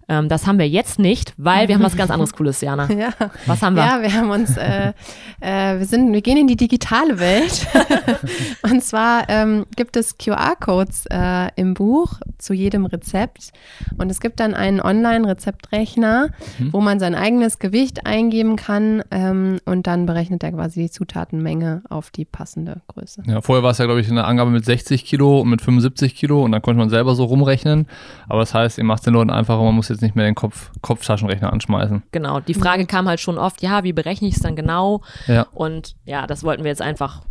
[0.10, 2.92] Ähm, das haben wir jetzt nicht, weil wir haben was ganz anderes Cooles, Jana.
[2.92, 3.10] Ja.
[3.46, 3.84] Was haben wir?
[3.84, 4.94] Ja, wir haben uns, äh,
[5.40, 7.68] äh, wir sind, wir gehen in die digitale Welt.
[8.64, 13.52] und zwar ähm, gibt es QR-Codes äh, im Buch zu jedem Rezept.
[13.98, 16.74] Und es gibt dann einen Online-Rezeptrechner, mhm.
[16.74, 21.84] wo man sein eigenes Gewicht eingeben kann ähm, und dann berechnet er quasi die Zutatenmenge
[21.90, 23.24] auf die passende Größe.
[23.26, 26.16] Ja, vorher war es ja, glaube ich, eine Angabe mit 60 Kilo und mit 75
[26.16, 27.88] Kilo und dann konnte man selber so rumrechnen.
[28.28, 30.36] Aber das heißt, ihr macht es den Leuten einfacher, man muss jetzt nicht mehr den
[30.36, 32.04] Kopf, Kopftaschenrechner anschmeißen.
[32.12, 35.02] Genau, die Frage kam halt schon oft, ja, wie berechne ich es dann genau?
[35.28, 35.48] Ja.
[35.54, 37.22] Und ja, das wollten wir jetzt einfach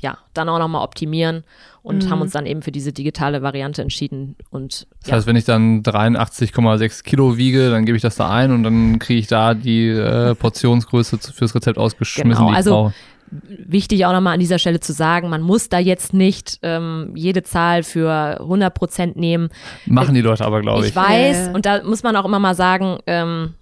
[0.00, 1.44] ja, dann auch nochmal optimieren
[1.82, 2.10] und mhm.
[2.10, 4.36] haben uns dann eben für diese digitale Variante entschieden.
[4.50, 5.16] Und, das ja.
[5.16, 8.98] heißt, wenn ich dann 83,6 Kilo wiege, dann gebe ich das da ein und dann
[8.98, 12.94] kriege ich da die äh, Portionsgröße fürs Rezept ausgeschmissen, genau, die ich also, brauche.
[13.30, 17.42] Wichtig auch nochmal an dieser Stelle zu sagen, man muss da jetzt nicht ähm, jede
[17.42, 19.48] Zahl für 100 Prozent nehmen.
[19.86, 20.90] Machen die Leute aber, glaube ich.
[20.90, 23.54] Ich weiß, und da muss man auch immer mal sagen, ähm,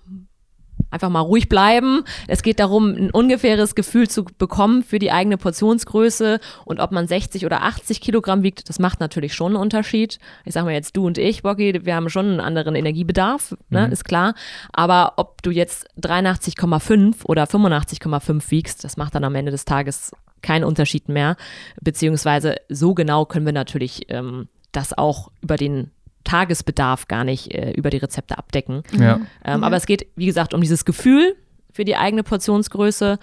[0.90, 2.02] einfach mal ruhig bleiben.
[2.28, 7.06] Es geht darum, ein ungefähres Gefühl zu bekommen für die eigene Portionsgröße und ob man
[7.06, 10.18] 60 oder 80 Kilogramm wiegt, das macht natürlich schon einen Unterschied.
[10.44, 13.86] Ich sage mal jetzt du und ich, Bocky, wir haben schon einen anderen Energiebedarf, ne,
[13.86, 13.92] mhm.
[13.92, 14.34] ist klar.
[14.72, 20.12] Aber ob du jetzt 83,5 oder 85,5 wiegst, das macht dann am Ende des Tages
[20.42, 21.36] keinen Unterschied mehr.
[21.80, 25.90] Beziehungsweise so genau können wir natürlich ähm, das auch über den
[26.26, 28.82] Tagesbedarf gar nicht äh, über die Rezepte abdecken.
[28.98, 29.20] Ja.
[29.44, 31.36] Ähm, Aber es geht, wie gesagt, um dieses Gefühl
[31.72, 33.18] für die eigene Portionsgröße.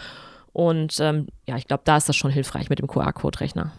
[0.53, 3.71] Und ähm, ja, ich glaube, da ist das schon hilfreich mit dem QR-Code-Rechner.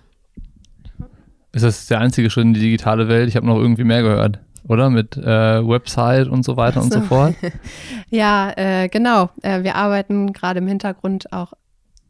[1.53, 3.29] Ist das der einzige Schritt in die digitale Welt?
[3.29, 4.91] Ich habe noch irgendwie mehr gehört, oder?
[4.91, 6.87] Mit äh, Website und so weiter so.
[6.87, 7.35] und so fort.
[8.11, 9.31] ja, äh, genau.
[9.43, 11.53] Äh, wir arbeiten gerade im Hintergrund auch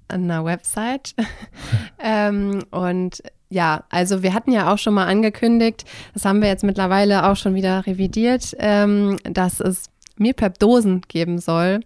[0.08, 1.14] an einer Website.
[1.98, 6.64] ähm, und ja, also wir hatten ja auch schon mal angekündigt, das haben wir jetzt
[6.64, 11.80] mittlerweile auch schon wieder revidiert, ähm, dass es Meal Prep Dosen geben soll.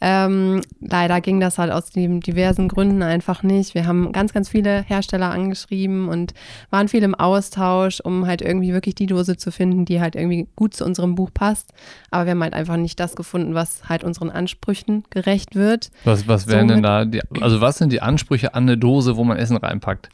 [0.00, 3.74] Ähm, leider ging das halt aus den diversen Gründen einfach nicht.
[3.74, 6.34] Wir haben ganz, ganz viele Hersteller angeschrieben und
[6.70, 10.46] waren viel im Austausch, um halt irgendwie wirklich die Dose zu finden, die halt irgendwie
[10.54, 11.72] gut zu unserem Buch passt.
[12.10, 15.90] Aber wir haben halt einfach nicht das gefunden, was halt unseren Ansprüchen gerecht wird.
[16.04, 19.24] Was, was wären denn da, die, also was sind die Ansprüche an eine Dose, wo
[19.24, 20.10] man Essen reinpackt?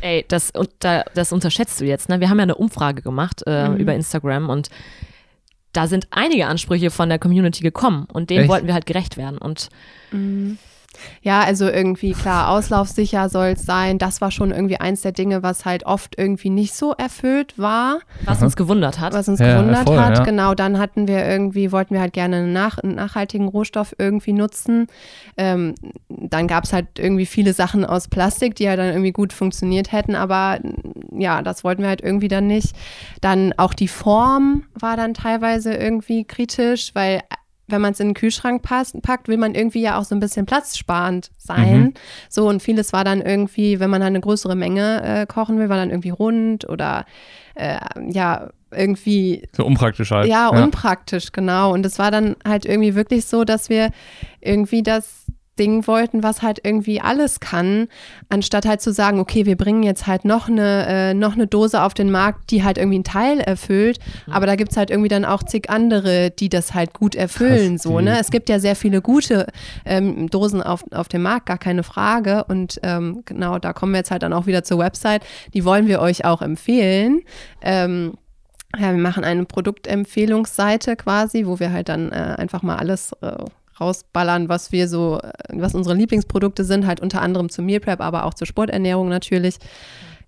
[0.00, 0.52] Ey, das,
[1.14, 2.08] das unterschätzt du jetzt.
[2.08, 2.20] Ne?
[2.20, 3.76] Wir haben ja eine Umfrage gemacht äh, mhm.
[3.76, 4.70] über Instagram und
[5.72, 8.48] da sind einige Ansprüche von der Community gekommen und denen Echt?
[8.48, 9.38] wollten wir halt gerecht werden.
[9.38, 9.68] Und
[10.12, 10.58] mhm.
[11.22, 13.98] Ja, also irgendwie klar, auslaufsicher soll es sein.
[13.98, 17.98] Das war schon irgendwie eins der Dinge, was halt oft irgendwie nicht so erfüllt war.
[18.24, 18.46] Was Aha.
[18.46, 19.12] uns gewundert hat.
[19.12, 20.24] Was uns ja, gewundert voll, hat, ja.
[20.24, 20.54] genau.
[20.54, 24.86] Dann hatten wir irgendwie, wollten wir halt gerne einen, nach, einen nachhaltigen Rohstoff irgendwie nutzen.
[25.36, 25.74] Ähm,
[26.08, 29.92] dann gab es halt irgendwie viele Sachen aus Plastik, die ja dann irgendwie gut funktioniert
[29.92, 30.60] hätten, aber
[31.12, 32.74] ja, das wollten wir halt irgendwie dann nicht.
[33.20, 37.22] Dann auch die Form war dann teilweise irgendwie kritisch, weil
[37.68, 40.20] wenn man es in den Kühlschrank passt, packt, will man irgendwie ja auch so ein
[40.20, 41.80] bisschen platzsparend sein.
[41.80, 41.94] Mhm.
[42.28, 45.68] So und vieles war dann irgendwie, wenn man halt eine größere Menge äh, kochen will,
[45.68, 47.04] war dann irgendwie rund oder
[47.54, 47.78] äh,
[48.08, 49.42] ja, irgendwie.
[49.56, 50.28] So unpraktisch halt.
[50.28, 51.72] Ja, unpraktisch, genau.
[51.72, 53.90] Und es war dann halt irgendwie wirklich so, dass wir
[54.40, 55.26] irgendwie das
[55.58, 57.88] Ding wollten, was halt irgendwie alles kann,
[58.28, 61.82] anstatt halt zu sagen, okay, wir bringen jetzt halt noch eine, äh, noch eine Dose
[61.82, 64.32] auf den Markt, die halt irgendwie einen Teil erfüllt, mhm.
[64.32, 67.74] aber da gibt es halt irgendwie dann auch zig andere, die das halt gut erfüllen.
[67.74, 68.18] Krass, so, ne?
[68.18, 69.46] Es gibt ja sehr viele gute
[69.84, 72.44] ähm, Dosen auf, auf dem Markt, gar keine Frage.
[72.44, 75.22] Und ähm, genau, da kommen wir jetzt halt dann auch wieder zur Website.
[75.54, 77.22] Die wollen wir euch auch empfehlen.
[77.60, 78.14] Ähm,
[78.76, 83.32] ja, wir machen eine Produktempfehlungsseite quasi, wo wir halt dann äh, einfach mal alles äh,
[83.80, 88.00] rausballern, was wir so, äh, was unsere Lieblingsprodukte sind, halt unter anderem zur Meal Prep,
[88.00, 89.56] aber auch zur Sporternährung natürlich.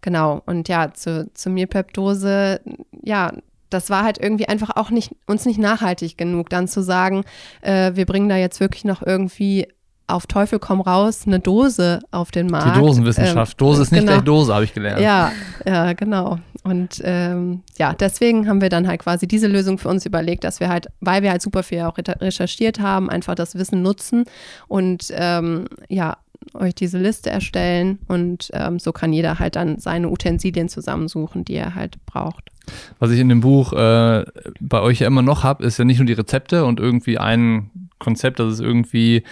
[0.01, 0.43] Genau.
[0.47, 2.61] Und ja, zu, zur Meal Prep Dose,
[3.03, 3.33] ja,
[3.69, 7.25] das war halt irgendwie einfach auch nicht, uns nicht nachhaltig genug, dann zu sagen,
[7.63, 9.69] äh, wir bringen da jetzt wirklich noch irgendwie
[10.13, 12.77] auf Teufel komm raus eine Dose auf den Markt.
[12.77, 13.53] Die Dosenwissenschaft.
[13.53, 14.13] Ähm, Dose ist nicht genau.
[14.13, 15.01] gleich Dose, habe ich gelernt.
[15.01, 15.33] Ja,
[15.67, 16.39] ja, genau.
[16.63, 20.61] Und ähm, ja, deswegen haben wir dann halt quasi diese Lösung für uns überlegt, dass
[20.61, 24.25] wir halt, weil wir halt super viel auch recherchiert haben, einfach das Wissen nutzen
[24.69, 26.19] und ähm, ja,
[26.55, 31.55] euch diese Liste erstellen und ähm, so kann jeder halt dann seine Utensilien zusammensuchen, die
[31.55, 32.51] er halt braucht.
[32.99, 34.25] Was ich in dem Buch äh,
[34.61, 37.71] bei euch ja immer noch habe, ist ja nicht nur die Rezepte und irgendwie ein
[37.99, 39.23] Konzept, das ist irgendwie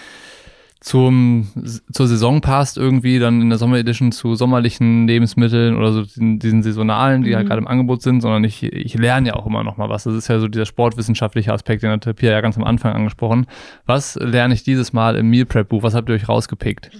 [0.81, 1.49] zum,
[1.93, 6.63] zur Saison passt, irgendwie dann in der Sommeredition zu sommerlichen Lebensmitteln oder so diesen, diesen
[6.63, 7.39] saisonalen, die halt mhm.
[7.39, 10.05] halt gerade im Angebot sind, sondern ich, ich lerne ja auch immer noch mal was.
[10.05, 13.47] Das ist ja so dieser sportwissenschaftliche Aspekt, den hat Pia ja ganz am Anfang angesprochen.
[13.87, 15.83] Was lerne ich dieses Mal im Meal Prep Buch?
[15.83, 16.91] Was habt ihr euch rausgepickt?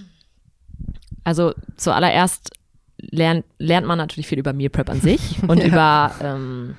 [1.23, 2.51] Also zuallererst
[2.97, 5.67] lernt, lernt man natürlich viel über Meal Prep an sich und ja.
[5.67, 6.75] über ähm,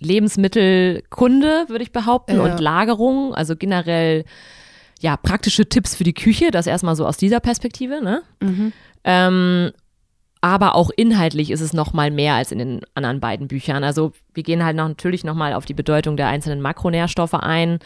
[0.00, 2.42] Lebensmittelkunde, würde ich behaupten, ja.
[2.42, 4.24] und Lagerung, also generell
[5.00, 8.22] ja, praktische Tipps für die Küche, das erstmal so aus dieser Perspektive, ne?
[8.40, 8.72] Mhm.
[9.04, 9.70] Ähm,
[10.42, 13.84] aber auch inhaltlich ist es noch mal mehr als in den anderen beiden Büchern.
[13.84, 17.78] Also wir gehen halt noch, natürlich noch mal auf die Bedeutung der einzelnen Makronährstoffe ein,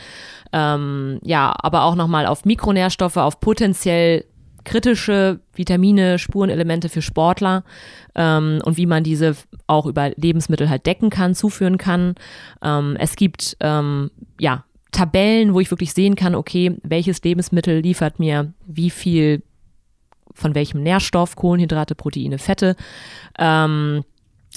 [0.52, 4.24] ähm, ja, aber auch noch mal auf Mikronährstoffe, auf potenziell
[4.64, 7.64] kritische Vitamine, Spurenelemente für Sportler
[8.14, 12.14] ähm, und wie man diese auch über Lebensmittel halt decken kann, zuführen kann.
[12.62, 18.18] Ähm, es gibt ähm, ja Tabellen, wo ich wirklich sehen kann, okay, welches Lebensmittel liefert
[18.18, 19.42] mir wie viel
[20.32, 22.76] von welchem Nährstoff, Kohlenhydrate, Proteine, Fette.
[23.38, 24.04] Ähm,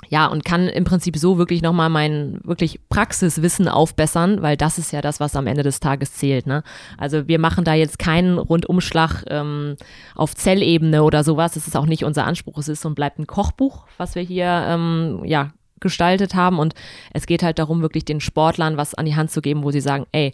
[0.10, 4.91] ja, und kann im Prinzip so wirklich nochmal mein wirklich Praxiswissen aufbessern, weil das ist
[4.91, 6.45] ja das, was am Ende des Tages zählt.
[6.45, 6.63] Ne?
[6.97, 9.76] Also wir machen da jetzt keinen Rundumschlag ähm,
[10.15, 11.54] auf Zellebene oder sowas.
[11.54, 12.60] Das ist auch nicht unser Anspruch.
[12.60, 16.60] Es ist und bleibt ein Kochbuch, was wir hier ähm, ja gestaltet haben.
[16.60, 16.74] Und
[17.13, 19.82] es geht halt darum, wirklich den Sportlern was an die Hand zu geben, wo sie
[19.82, 20.34] sagen, ey,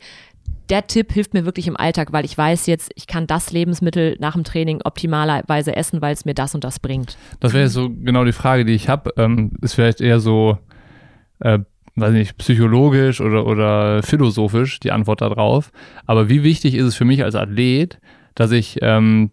[0.70, 4.16] der Tipp hilft mir wirklich im Alltag, weil ich weiß jetzt, ich kann das Lebensmittel
[4.20, 7.18] nach dem Training optimalerweise essen, weil es mir das und das bringt.
[7.40, 9.12] Das wäre so genau die Frage, die ich habe.
[9.18, 10.58] Ähm, ist vielleicht eher so,
[11.40, 11.60] äh,
[11.96, 15.72] weiß nicht, psychologisch oder, oder philosophisch die Antwort darauf.
[16.06, 18.00] Aber wie wichtig ist es für mich als Athlet,
[18.36, 19.32] dass ich ähm,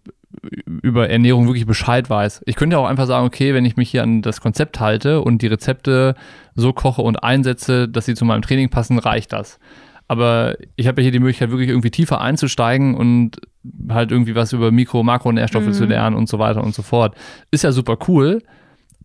[0.82, 2.42] über Ernährung wirklich Bescheid weiß.
[2.46, 5.42] Ich könnte auch einfach sagen, okay, wenn ich mich hier an das Konzept halte und
[5.42, 6.14] die Rezepte
[6.54, 9.58] so koche und einsetze, dass sie zu meinem Training passen, reicht das.
[10.08, 13.36] Aber ich habe ja hier die Möglichkeit, wirklich irgendwie tiefer einzusteigen und
[13.90, 15.72] halt irgendwie was über Mikro-, Makronährstoffe mhm.
[15.72, 17.14] zu lernen und so weiter und so fort.
[17.52, 18.42] Ist ja super cool,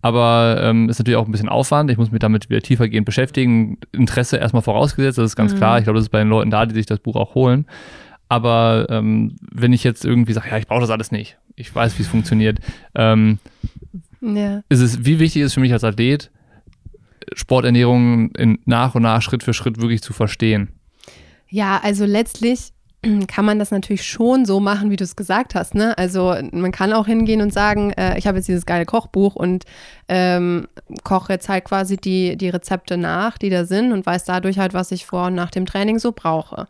[0.02, 1.92] aber ähm, ist natürlich auch ein bisschen Aufwand.
[1.92, 3.78] Ich muss mich damit wieder tiefergehend beschäftigen.
[3.92, 5.58] Interesse erstmal vorausgesetzt, das ist ganz mhm.
[5.58, 5.78] klar.
[5.78, 7.66] Ich glaube, das ist bei den Leuten da, die sich das Buch auch holen.
[8.28, 11.98] Aber ähm, wenn ich jetzt irgendwie sage, ja, ich brauche das alles nicht, ich weiß,
[11.98, 12.60] wie es funktioniert,
[12.96, 13.40] ähm,
[14.22, 14.62] ja.
[14.70, 16.32] ist es, wie wichtig ist es für mich als Athlet,
[17.34, 20.70] Sporternährung in, nach und nach, Schritt für Schritt wirklich zu verstehen?
[21.50, 22.72] Ja, also letztlich
[23.28, 25.76] kann man das natürlich schon so machen, wie du es gesagt hast.
[25.76, 25.98] Ne?
[25.98, 29.66] Also man kann auch hingehen und sagen, äh, ich habe jetzt dieses geile Kochbuch und
[30.08, 30.68] ähm,
[31.04, 34.74] koche jetzt halt quasi die, die Rezepte nach, die da sind und weiß dadurch halt,
[34.74, 36.68] was ich vor und nach dem Training so brauche.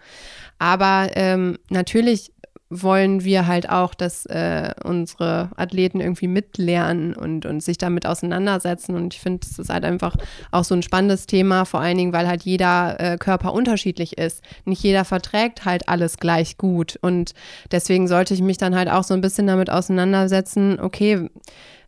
[0.60, 2.32] Aber ähm, natürlich
[2.70, 8.96] wollen wir halt auch, dass äh, unsere Athleten irgendwie mitlernen und, und sich damit auseinandersetzen.
[8.96, 10.16] Und ich finde, das ist halt einfach
[10.52, 14.44] auch so ein spannendes Thema, vor allen Dingen, weil halt jeder äh, Körper unterschiedlich ist.
[14.66, 16.98] Nicht jeder verträgt halt alles gleich gut.
[17.02, 17.34] Und
[17.72, 21.30] deswegen sollte ich mich dann halt auch so ein bisschen damit auseinandersetzen, okay,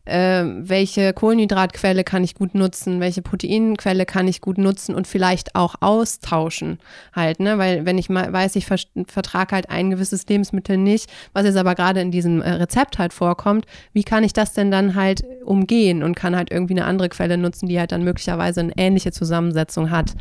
[0.07, 5.55] äh, welche Kohlenhydratquelle kann ich gut nutzen, welche Proteinquelle kann ich gut nutzen und vielleicht
[5.55, 6.79] auch austauschen
[7.13, 7.57] halt, ne?
[7.57, 11.57] Weil wenn ich mal weiß, ich ver vertrage halt ein gewisses Lebensmittel nicht, was jetzt
[11.57, 15.23] aber gerade in diesem äh, Rezept halt vorkommt, wie kann ich das denn dann halt
[15.43, 19.11] umgehen und kann halt irgendwie eine andere Quelle nutzen, die halt dann möglicherweise eine ähnliche
[19.11, 20.13] Zusammensetzung hat.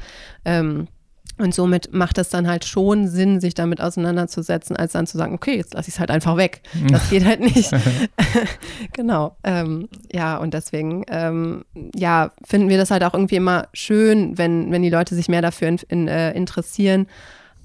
[0.45, 0.89] Ähm,
[1.39, 5.35] und somit macht es dann halt schon Sinn, sich damit auseinanderzusetzen, als dann zu sagen,
[5.35, 6.63] okay, jetzt lasse ich es halt einfach weg.
[6.91, 7.71] Das geht halt nicht.
[8.95, 9.37] genau.
[9.45, 14.73] Ähm, ja, und deswegen, ähm, ja, finden wir das halt auch irgendwie immer schön, wenn,
[14.73, 17.07] wenn die Leute sich mehr dafür in, in, äh, interessieren,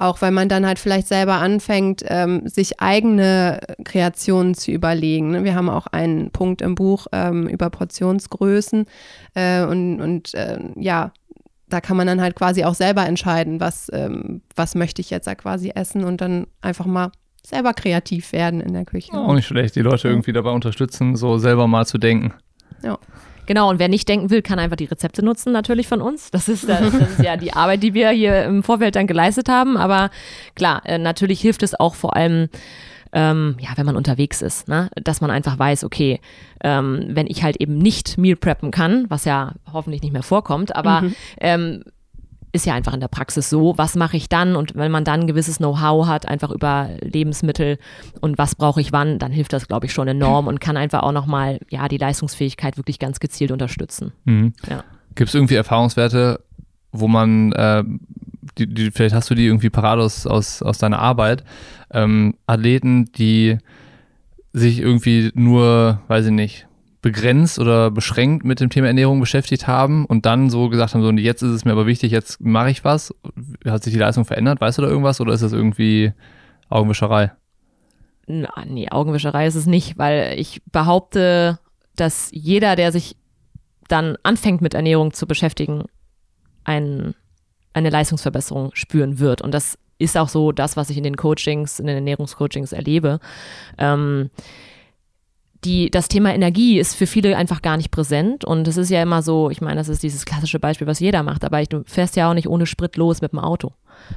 [0.01, 5.29] Auch weil man dann halt vielleicht selber anfängt, ähm, sich eigene Kreationen zu überlegen.
[5.29, 5.43] Ne?
[5.43, 8.85] Wir haben auch einen Punkt im Buch ähm, über Portionsgrößen
[9.35, 11.11] äh, und, und äh, ja,
[11.73, 15.27] da kann man dann halt quasi auch selber entscheiden, was, ähm, was möchte ich jetzt
[15.27, 17.11] da quasi essen und dann einfach mal
[17.45, 19.13] selber kreativ werden in der Küche.
[19.13, 22.33] Auch nicht schlecht, die Leute irgendwie dabei unterstützen, so selber mal zu denken.
[22.83, 22.97] Ja.
[23.45, 26.31] Genau, und wer nicht denken will, kann einfach die Rezepte nutzen, natürlich von uns.
[26.31, 29.77] Das ist, das ist ja die Arbeit, die wir hier im Vorfeld dann geleistet haben.
[29.77, 30.09] Aber
[30.55, 32.49] klar, äh, natürlich hilft es auch vor allem,
[33.13, 34.89] ähm, ja, wenn man unterwegs ist, ne?
[34.95, 36.21] dass man einfach weiß, okay,
[36.63, 40.75] ähm, wenn ich halt eben nicht Meal preppen kann, was ja hoffentlich nicht mehr vorkommt,
[40.75, 41.15] aber mhm.
[41.39, 41.83] ähm,
[42.51, 45.21] ist ja einfach in der Praxis so, was mache ich dann und wenn man dann
[45.21, 47.77] ein gewisses Know-how hat, einfach über Lebensmittel
[48.19, 51.03] und was brauche ich wann, dann hilft das, glaube ich, schon enorm und kann einfach
[51.03, 54.11] auch nochmal, ja, die Leistungsfähigkeit wirklich ganz gezielt unterstützen.
[54.25, 54.53] Mhm.
[54.69, 54.83] Ja.
[55.15, 56.41] Gibt es irgendwie Erfahrungswerte,
[56.91, 57.83] wo man, äh,
[58.57, 61.43] die, die, vielleicht hast du die irgendwie parat aus, aus, aus deiner Arbeit,
[61.91, 63.57] ähm, Athleten, die
[64.53, 66.67] sich irgendwie nur, weiß ich nicht,
[67.01, 71.11] begrenzt oder beschränkt mit dem Thema Ernährung beschäftigt haben und dann so gesagt haben, so
[71.11, 73.13] jetzt ist es mir aber wichtig, jetzt mache ich was.
[73.65, 74.61] Hat sich die Leistung verändert?
[74.61, 76.13] Weißt du da irgendwas oder ist das irgendwie
[76.69, 77.31] Augenwischerei?
[78.27, 81.59] Na, nee, Augenwischerei ist es nicht, weil ich behaupte,
[81.95, 83.17] dass jeder, der sich
[83.87, 85.85] dann anfängt mit Ernährung zu beschäftigen,
[86.63, 87.15] ein,
[87.73, 89.41] eine Leistungsverbesserung spüren wird.
[89.41, 93.19] Und das ist auch so das, was ich in den Coachings, in den Ernährungscoachings erlebe.
[93.77, 94.29] Ähm,
[95.63, 98.43] die, das Thema Energie ist für viele einfach gar nicht präsent.
[98.45, 101.23] Und es ist ja immer so, ich meine, das ist dieses klassische Beispiel, was jeder
[101.23, 103.73] macht, aber ich, du fährst ja auch nicht ohne Sprit los mit dem Auto.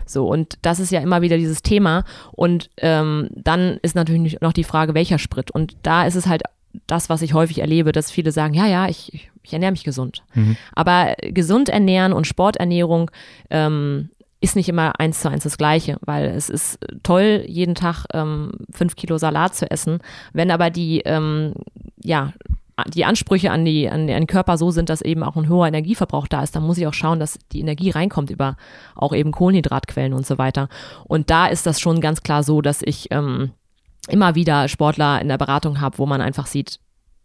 [0.07, 2.05] So, und das ist ja immer wieder dieses Thema.
[2.33, 5.51] Und ähm, dann ist natürlich noch die Frage, welcher Sprit.
[5.51, 6.43] Und da ist es halt
[6.87, 10.25] das, was ich häufig erlebe, dass viele sagen, ja, ja, ich, ich ernähre mich gesund.
[10.35, 10.57] Mhm.
[10.75, 13.11] Aber gesund ernähren und Sporternährung
[13.51, 14.11] ähm,
[14.45, 18.53] ist nicht immer eins zu eins das Gleiche, weil es ist toll, jeden Tag ähm,
[18.71, 20.01] fünf Kilo Salat zu essen.
[20.35, 21.55] Wenn aber die, ähm,
[22.03, 22.35] ja,
[22.89, 26.29] die Ansprüche an, die, an den Körper so sind, dass eben auch ein hoher Energieverbrauch
[26.29, 28.57] da ist, dann muss ich auch schauen, dass die Energie reinkommt über
[28.95, 30.69] auch eben Kohlenhydratquellen und so weiter.
[31.05, 33.53] Und da ist das schon ganz klar so, dass ich ähm,
[34.09, 36.81] immer wieder Sportler in der Beratung habe, wo man einfach sieht,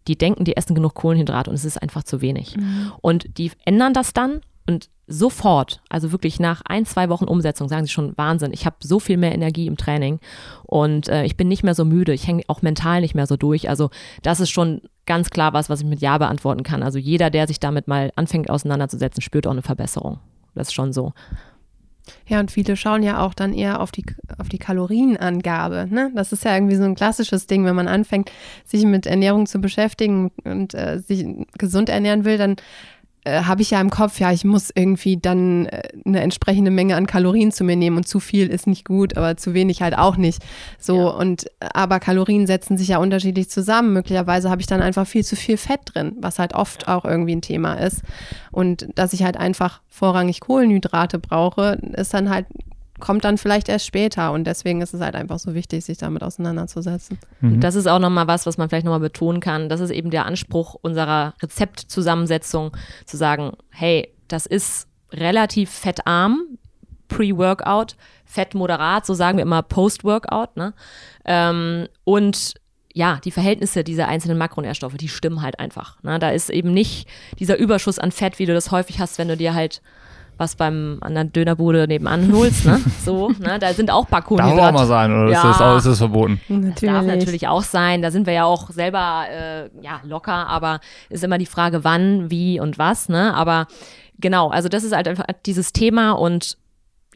[0.08, 2.55] die denken, die essen genug Kohlenhydrat und es ist einfach zu wenig.
[2.55, 2.93] Mhm.
[3.01, 7.86] Und die ändern das dann und sofort, also wirklich nach ein, zwei Wochen Umsetzung, sagen
[7.86, 8.53] sie schon Wahnsinn.
[8.53, 10.19] Ich habe so viel mehr Energie im Training
[10.63, 12.13] und äh, ich bin nicht mehr so müde.
[12.13, 13.67] Ich hänge auch mental nicht mehr so durch.
[13.67, 13.89] Also
[14.21, 16.84] das ist schon ganz klar was, was ich mit Ja beantworten kann.
[16.84, 20.19] Also jeder, der sich damit mal anfängt auseinanderzusetzen, spürt auch eine Verbesserung.
[20.53, 21.13] Das ist schon so.
[22.27, 24.05] Ja, und viele schauen ja auch dann eher auf die,
[24.38, 25.88] auf die Kalorienangabe.
[25.89, 26.12] Ne?
[26.15, 28.32] Das ist ja irgendwie so ein klassisches Ding, wenn man anfängt,
[28.65, 31.25] sich mit Ernährung zu beschäftigen und äh, sich
[31.58, 32.58] gesund ernähren will, dann
[33.23, 36.95] äh, habe ich ja im Kopf, ja, ich muss irgendwie dann äh, eine entsprechende Menge
[36.95, 39.97] an Kalorien zu mir nehmen und zu viel ist nicht gut, aber zu wenig halt
[39.97, 40.41] auch nicht.
[40.79, 41.08] So ja.
[41.10, 43.93] und aber Kalorien setzen sich ja unterschiedlich zusammen.
[43.93, 47.36] Möglicherweise habe ich dann einfach viel zu viel Fett drin, was halt oft auch irgendwie
[47.36, 48.01] ein Thema ist.
[48.51, 52.45] Und dass ich halt einfach vorrangig Kohlenhydrate brauche, ist dann halt
[52.99, 56.23] kommt dann vielleicht erst später und deswegen ist es halt einfach so wichtig, sich damit
[56.23, 57.17] auseinanderzusetzen.
[57.41, 57.59] Mhm.
[57.59, 59.69] Das ist auch nochmal was, was man vielleicht nochmal betonen kann.
[59.69, 66.57] Das ist eben der Anspruch unserer Rezeptzusammensetzung, zu sagen, hey, das ist relativ fettarm,
[67.07, 70.73] pre-Workout, fett moderat, so sagen wir immer post-Workout, ne?
[71.25, 72.53] Ähm, und
[72.93, 76.01] ja, die Verhältnisse dieser einzelnen Makronährstoffe, die stimmen halt einfach.
[76.03, 76.17] Ne?
[76.19, 77.07] Da ist eben nicht
[77.38, 79.81] dieser Überschuss an Fett, wie du das häufig hast, wenn du dir halt
[80.39, 82.82] was beim an der Dönerbude nebenan holst, ne?
[83.06, 83.60] So, ne?
[83.60, 84.62] Da sind auch Backkohlenhydrate.
[84.62, 85.52] Darf auch mal sein, oder ja.
[85.52, 86.41] ist, das, ist das verboten?
[86.47, 86.75] Natürlich.
[86.75, 88.02] Das darf natürlich auch sein.
[88.02, 92.32] Da sind wir ja auch selber äh, ja, locker, aber ist immer die Frage, wann,
[92.32, 93.34] wie und was, ne?
[93.34, 93.67] Aber
[94.17, 96.58] genau, also das ist halt einfach dieses Thema und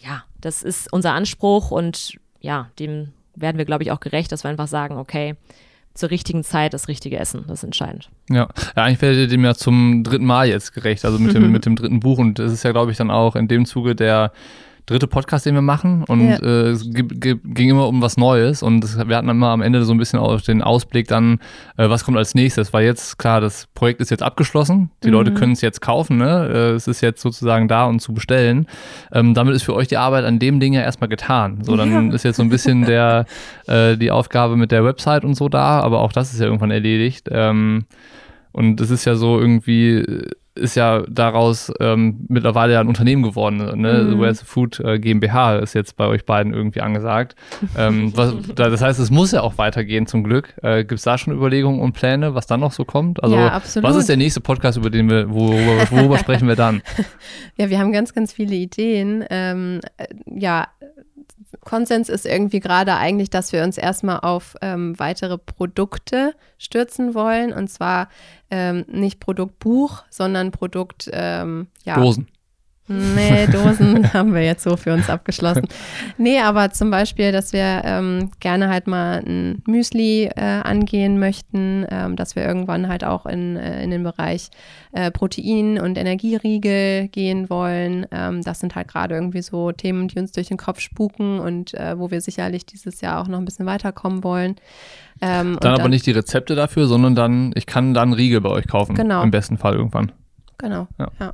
[0.02, 4.44] ja, das ist unser Anspruch und ja, dem werden wir, glaube ich, auch gerecht, dass
[4.44, 5.36] wir einfach sagen, okay,
[5.94, 7.46] zur richtigen Zeit das richtige Essen.
[7.48, 8.10] Das ist entscheidend.
[8.30, 11.52] Ja, ja eigentlich werdet ihr dem ja zum dritten Mal jetzt gerecht, also mit dem,
[11.52, 12.18] mit dem dritten Buch.
[12.18, 14.32] Und das ist ja, glaube ich, dann auch in dem Zuge der
[14.86, 16.04] dritte Podcast, den wir machen.
[16.04, 16.38] Und ja.
[16.38, 18.63] äh, es ging immer um was Neues.
[18.63, 21.39] Und das, wir hatten immer am Ende so ein bisschen auch den Ausblick dann,
[21.78, 22.74] äh, was kommt als nächstes.
[22.74, 24.91] Weil jetzt, klar, das Projekt ist jetzt abgeschlossen.
[25.04, 25.13] Die mhm.
[25.13, 26.17] Leute können es jetzt kaufen.
[26.17, 26.50] Ne?
[26.54, 28.67] Äh, es ist jetzt sozusagen da und zu bestellen.
[29.12, 31.63] Ähm, damit ist für euch die Arbeit an dem Ding ja erstmal getan.
[31.63, 32.15] So, dann ja.
[32.15, 33.26] ist jetzt so ein bisschen der,
[33.67, 35.80] äh, die Aufgabe mit der Website und so da.
[35.80, 37.30] Aber auch das ist ja irgendwann erledigt.
[37.32, 37.86] Ähm,
[38.51, 43.58] und es ist ja so irgendwie ist ja daraus ähm, mittlerweile ja ein Unternehmen geworden.
[43.82, 44.04] Ne?
[44.04, 44.20] Mhm.
[44.20, 47.36] Where's Food äh, GmbH ist jetzt bei euch beiden irgendwie angesagt.
[47.78, 50.54] ähm, was, das heißt, es muss ja auch weitergehen zum Glück.
[50.62, 53.24] Äh, Gibt es da schon Überlegungen und Pläne, was dann noch so kommt?
[53.24, 56.82] Also, ja, was ist der nächste Podcast, über den wir, worüber, worüber sprechen wir dann?
[57.58, 59.24] Ja, wir haben ganz, ganz viele Ideen.
[59.30, 60.68] Ähm, äh, ja,
[61.62, 67.54] Konsens ist irgendwie gerade eigentlich, dass wir uns erstmal auf ähm, weitere Produkte stürzen wollen.
[67.54, 68.10] Und zwar
[68.49, 71.95] ähm, nicht Produktbuch, sondern Produkt, ähm, ja.
[71.95, 72.28] Dosen.
[72.88, 75.68] Nee, Dosen haben wir jetzt so für uns abgeschlossen.
[76.18, 81.86] Nee, aber zum Beispiel, dass wir ähm, gerne halt mal ein Müsli äh, angehen möchten,
[81.90, 84.50] ähm, dass wir irgendwann halt auch in, äh, in den Bereich
[84.92, 88.06] äh, Protein- und Energieriegel gehen wollen.
[88.12, 91.74] Ähm, das sind halt gerade irgendwie so Themen, die uns durch den Kopf spuken und
[91.76, 94.56] äh, wo wir sicherlich dieses Jahr auch noch ein bisschen weiterkommen wollen.
[95.22, 98.50] Ähm, dann aber dann, nicht die Rezepte dafür, sondern dann, ich kann dann Riegel bei
[98.50, 98.96] euch kaufen.
[98.96, 99.24] Genau.
[99.24, 100.12] Im besten Fall irgendwann.
[100.64, 100.88] Genau.
[100.97, 101.11] Ja.
[101.20, 101.34] ja.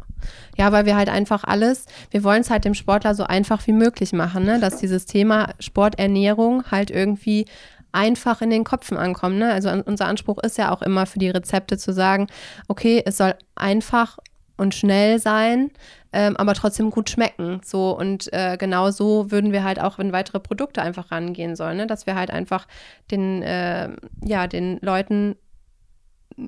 [0.58, 0.72] ja.
[0.72, 4.12] weil wir halt einfach alles, wir wollen es halt dem Sportler so einfach wie möglich
[4.12, 4.60] machen, ne?
[4.60, 7.46] dass dieses Thema Sporternährung halt irgendwie
[7.92, 9.38] einfach in den Köpfen ankommt.
[9.38, 9.52] Ne?
[9.54, 12.26] Also unser Anspruch ist ja auch immer für die Rezepte zu sagen,
[12.68, 14.18] okay, es soll einfach
[14.58, 15.70] und schnell sein,
[16.12, 17.62] ähm, aber trotzdem gut schmecken.
[17.64, 21.78] So und äh, genau so würden wir halt auch, wenn weitere Produkte einfach rangehen sollen,
[21.78, 21.86] ne?
[21.86, 22.66] dass wir halt einfach
[23.12, 23.90] den, äh,
[24.26, 25.36] ja, den Leuten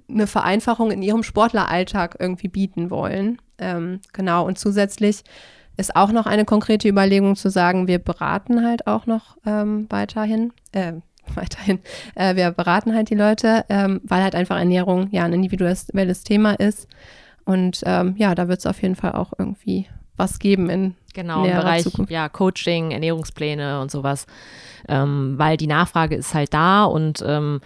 [0.10, 3.42] eine Vereinfachung in ihrem Sportleralltag irgendwie bieten wollen.
[3.58, 5.24] Ähm, genau, und zusätzlich
[5.78, 10.54] ist auch noch eine konkrete Überlegung zu sagen, wir beraten halt auch noch ähm, weiterhin,
[10.72, 10.94] äh,
[11.36, 11.80] weiterhin,
[12.16, 16.54] äh, wir beraten halt die Leute, ähm, weil halt einfach Ernährung ja ein individuelles Thema
[16.54, 16.88] ist.
[17.46, 19.88] Und ähm, ja, da wird es auf jeden Fall auch irgendwie
[20.18, 24.28] was geben in Genau, im Bereich ja, Coaching, Ernährungspläne und sowas.
[24.88, 27.62] Ähm, weil die Nachfrage ist halt da und ähm,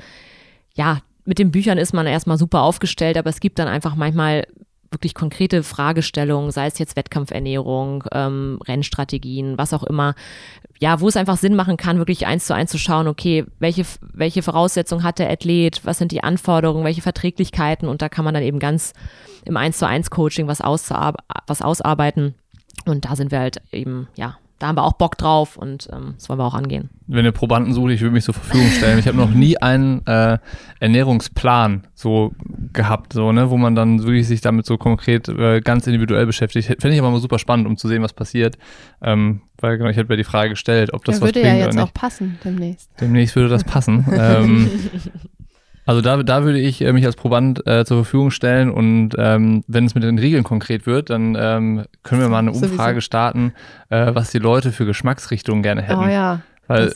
[0.74, 4.46] ja, mit den Büchern ist man erstmal super aufgestellt, aber es gibt dann einfach manchmal
[4.92, 10.16] wirklich konkrete Fragestellungen, sei es jetzt Wettkampfernährung, ähm, Rennstrategien, was auch immer,
[10.80, 13.86] ja, wo es einfach Sinn machen kann, wirklich eins zu eins zu schauen, okay, welche,
[14.14, 17.90] welche Voraussetzungen hat der Athlet, was sind die Anforderungen, welche Verträglichkeiten?
[17.90, 18.94] Und da kann man dann eben ganz
[19.44, 22.36] im eins zu eins Coaching was, was ausarbeiten.
[22.86, 26.14] Und da sind wir halt eben, ja, da haben wir auch Bock drauf und ähm,
[26.18, 26.90] das wollen wir auch angehen.
[27.08, 29.00] Wenn ihr Probanden sucht, ich würde mich zur Verfügung stellen.
[29.00, 30.38] Ich habe noch nie einen äh,
[30.80, 32.34] Ernährungsplan so
[32.72, 36.68] gehabt, so, ne, wo man dann wirklich sich damit so konkret äh, ganz individuell beschäftigt.
[36.68, 38.58] Fände ich aber mal super spannend, um zu sehen, was passiert.
[39.02, 41.46] Ähm, weil genau, ich hätte mir die Frage gestellt, ob das ja, was bringt.
[41.46, 42.90] Würde ja jetzt auch passen demnächst.
[43.00, 44.06] Demnächst würde das passen.
[44.18, 44.70] ähm,
[45.86, 49.64] Also da, da würde ich äh, mich als Proband äh, zur Verfügung stellen und ähm,
[49.68, 53.02] wenn es mit den Regeln konkret wird, dann ähm, können wir mal eine Umfrage Sowieso.
[53.02, 53.54] starten,
[53.90, 56.04] äh, was die Leute für Geschmacksrichtungen gerne hätten.
[56.04, 56.42] Oh ja.
[56.68, 56.92] Weil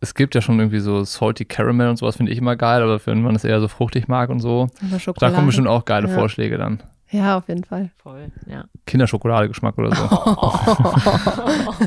[0.00, 3.04] es gibt ja schon irgendwie so Salty Caramel und sowas, finde ich immer geil, aber
[3.04, 4.68] wenn man es eher so fruchtig mag und so,
[5.18, 6.14] da kommen bestimmt auch geile ja.
[6.14, 6.80] Vorschläge dann.
[7.10, 7.90] Ja, auf jeden Fall.
[8.02, 8.64] Voll, ja.
[8.86, 10.04] Kinderschokoladegeschmack oder so.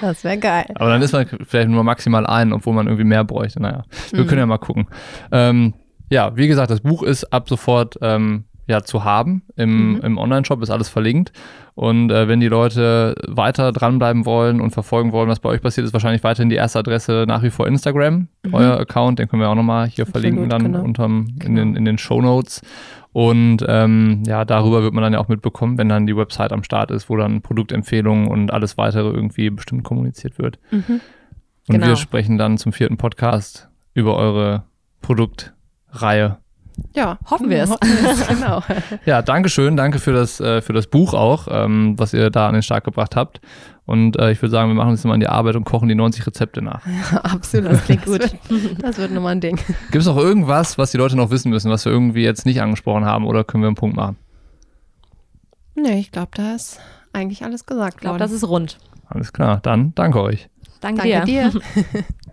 [0.00, 0.64] das wäre geil.
[0.74, 3.60] Aber dann ist man vielleicht nur maximal ein, obwohl man irgendwie mehr bräuchte.
[3.60, 4.28] Naja, wir mhm.
[4.28, 4.86] können ja mal gucken.
[5.30, 5.74] Ähm,
[6.12, 9.42] ja, wie gesagt, das Buch ist ab sofort ähm, ja, zu haben.
[9.56, 10.00] Im, mhm.
[10.02, 11.32] im Online-Shop ist alles verlinkt.
[11.74, 15.86] Und äh, wenn die Leute weiter dranbleiben wollen und verfolgen wollen, was bei euch passiert,
[15.86, 18.54] ist wahrscheinlich weiterhin die erste Adresse nach wie vor Instagram, mhm.
[18.54, 19.18] euer Account.
[19.18, 20.82] Den können wir auch nochmal hier Absolut, verlinken, dann genau.
[20.82, 22.60] unterm, in, den, in den Show Notes.
[23.12, 26.62] Und ähm, ja, darüber wird man dann ja auch mitbekommen, wenn dann die Website am
[26.62, 30.58] Start ist, wo dann Produktempfehlungen und alles weitere irgendwie bestimmt kommuniziert wird.
[30.70, 31.00] Mhm.
[31.68, 31.86] Und genau.
[31.86, 34.64] wir sprechen dann zum vierten Podcast über eure
[35.00, 35.54] Produkt-
[35.92, 36.38] Reihe.
[36.94, 37.70] Ja, hoffen wir es.
[38.28, 38.62] genau.
[39.04, 39.76] ja, danke schön.
[39.76, 42.84] Danke für das, äh, für das Buch auch, ähm, was ihr da an den Start
[42.84, 43.40] gebracht habt.
[43.84, 45.94] Und äh, ich würde sagen, wir machen jetzt mal an die Arbeit und kochen die
[45.94, 46.82] 90 Rezepte nach.
[46.86, 48.20] Ja, absolut, das klingt gut.
[48.80, 49.56] Das wird nochmal ein Ding.
[49.90, 52.62] Gibt es noch irgendwas, was die Leute noch wissen müssen, was wir irgendwie jetzt nicht
[52.62, 54.16] angesprochen haben oder können wir einen Punkt machen?
[55.74, 56.80] Nee, ich glaube, da ist
[57.12, 58.78] eigentlich alles gesagt Ich glaube, das ist rund.
[59.08, 60.48] Alles klar, dann danke euch.
[60.80, 61.50] Danke, danke dir.
[61.50, 61.60] dir.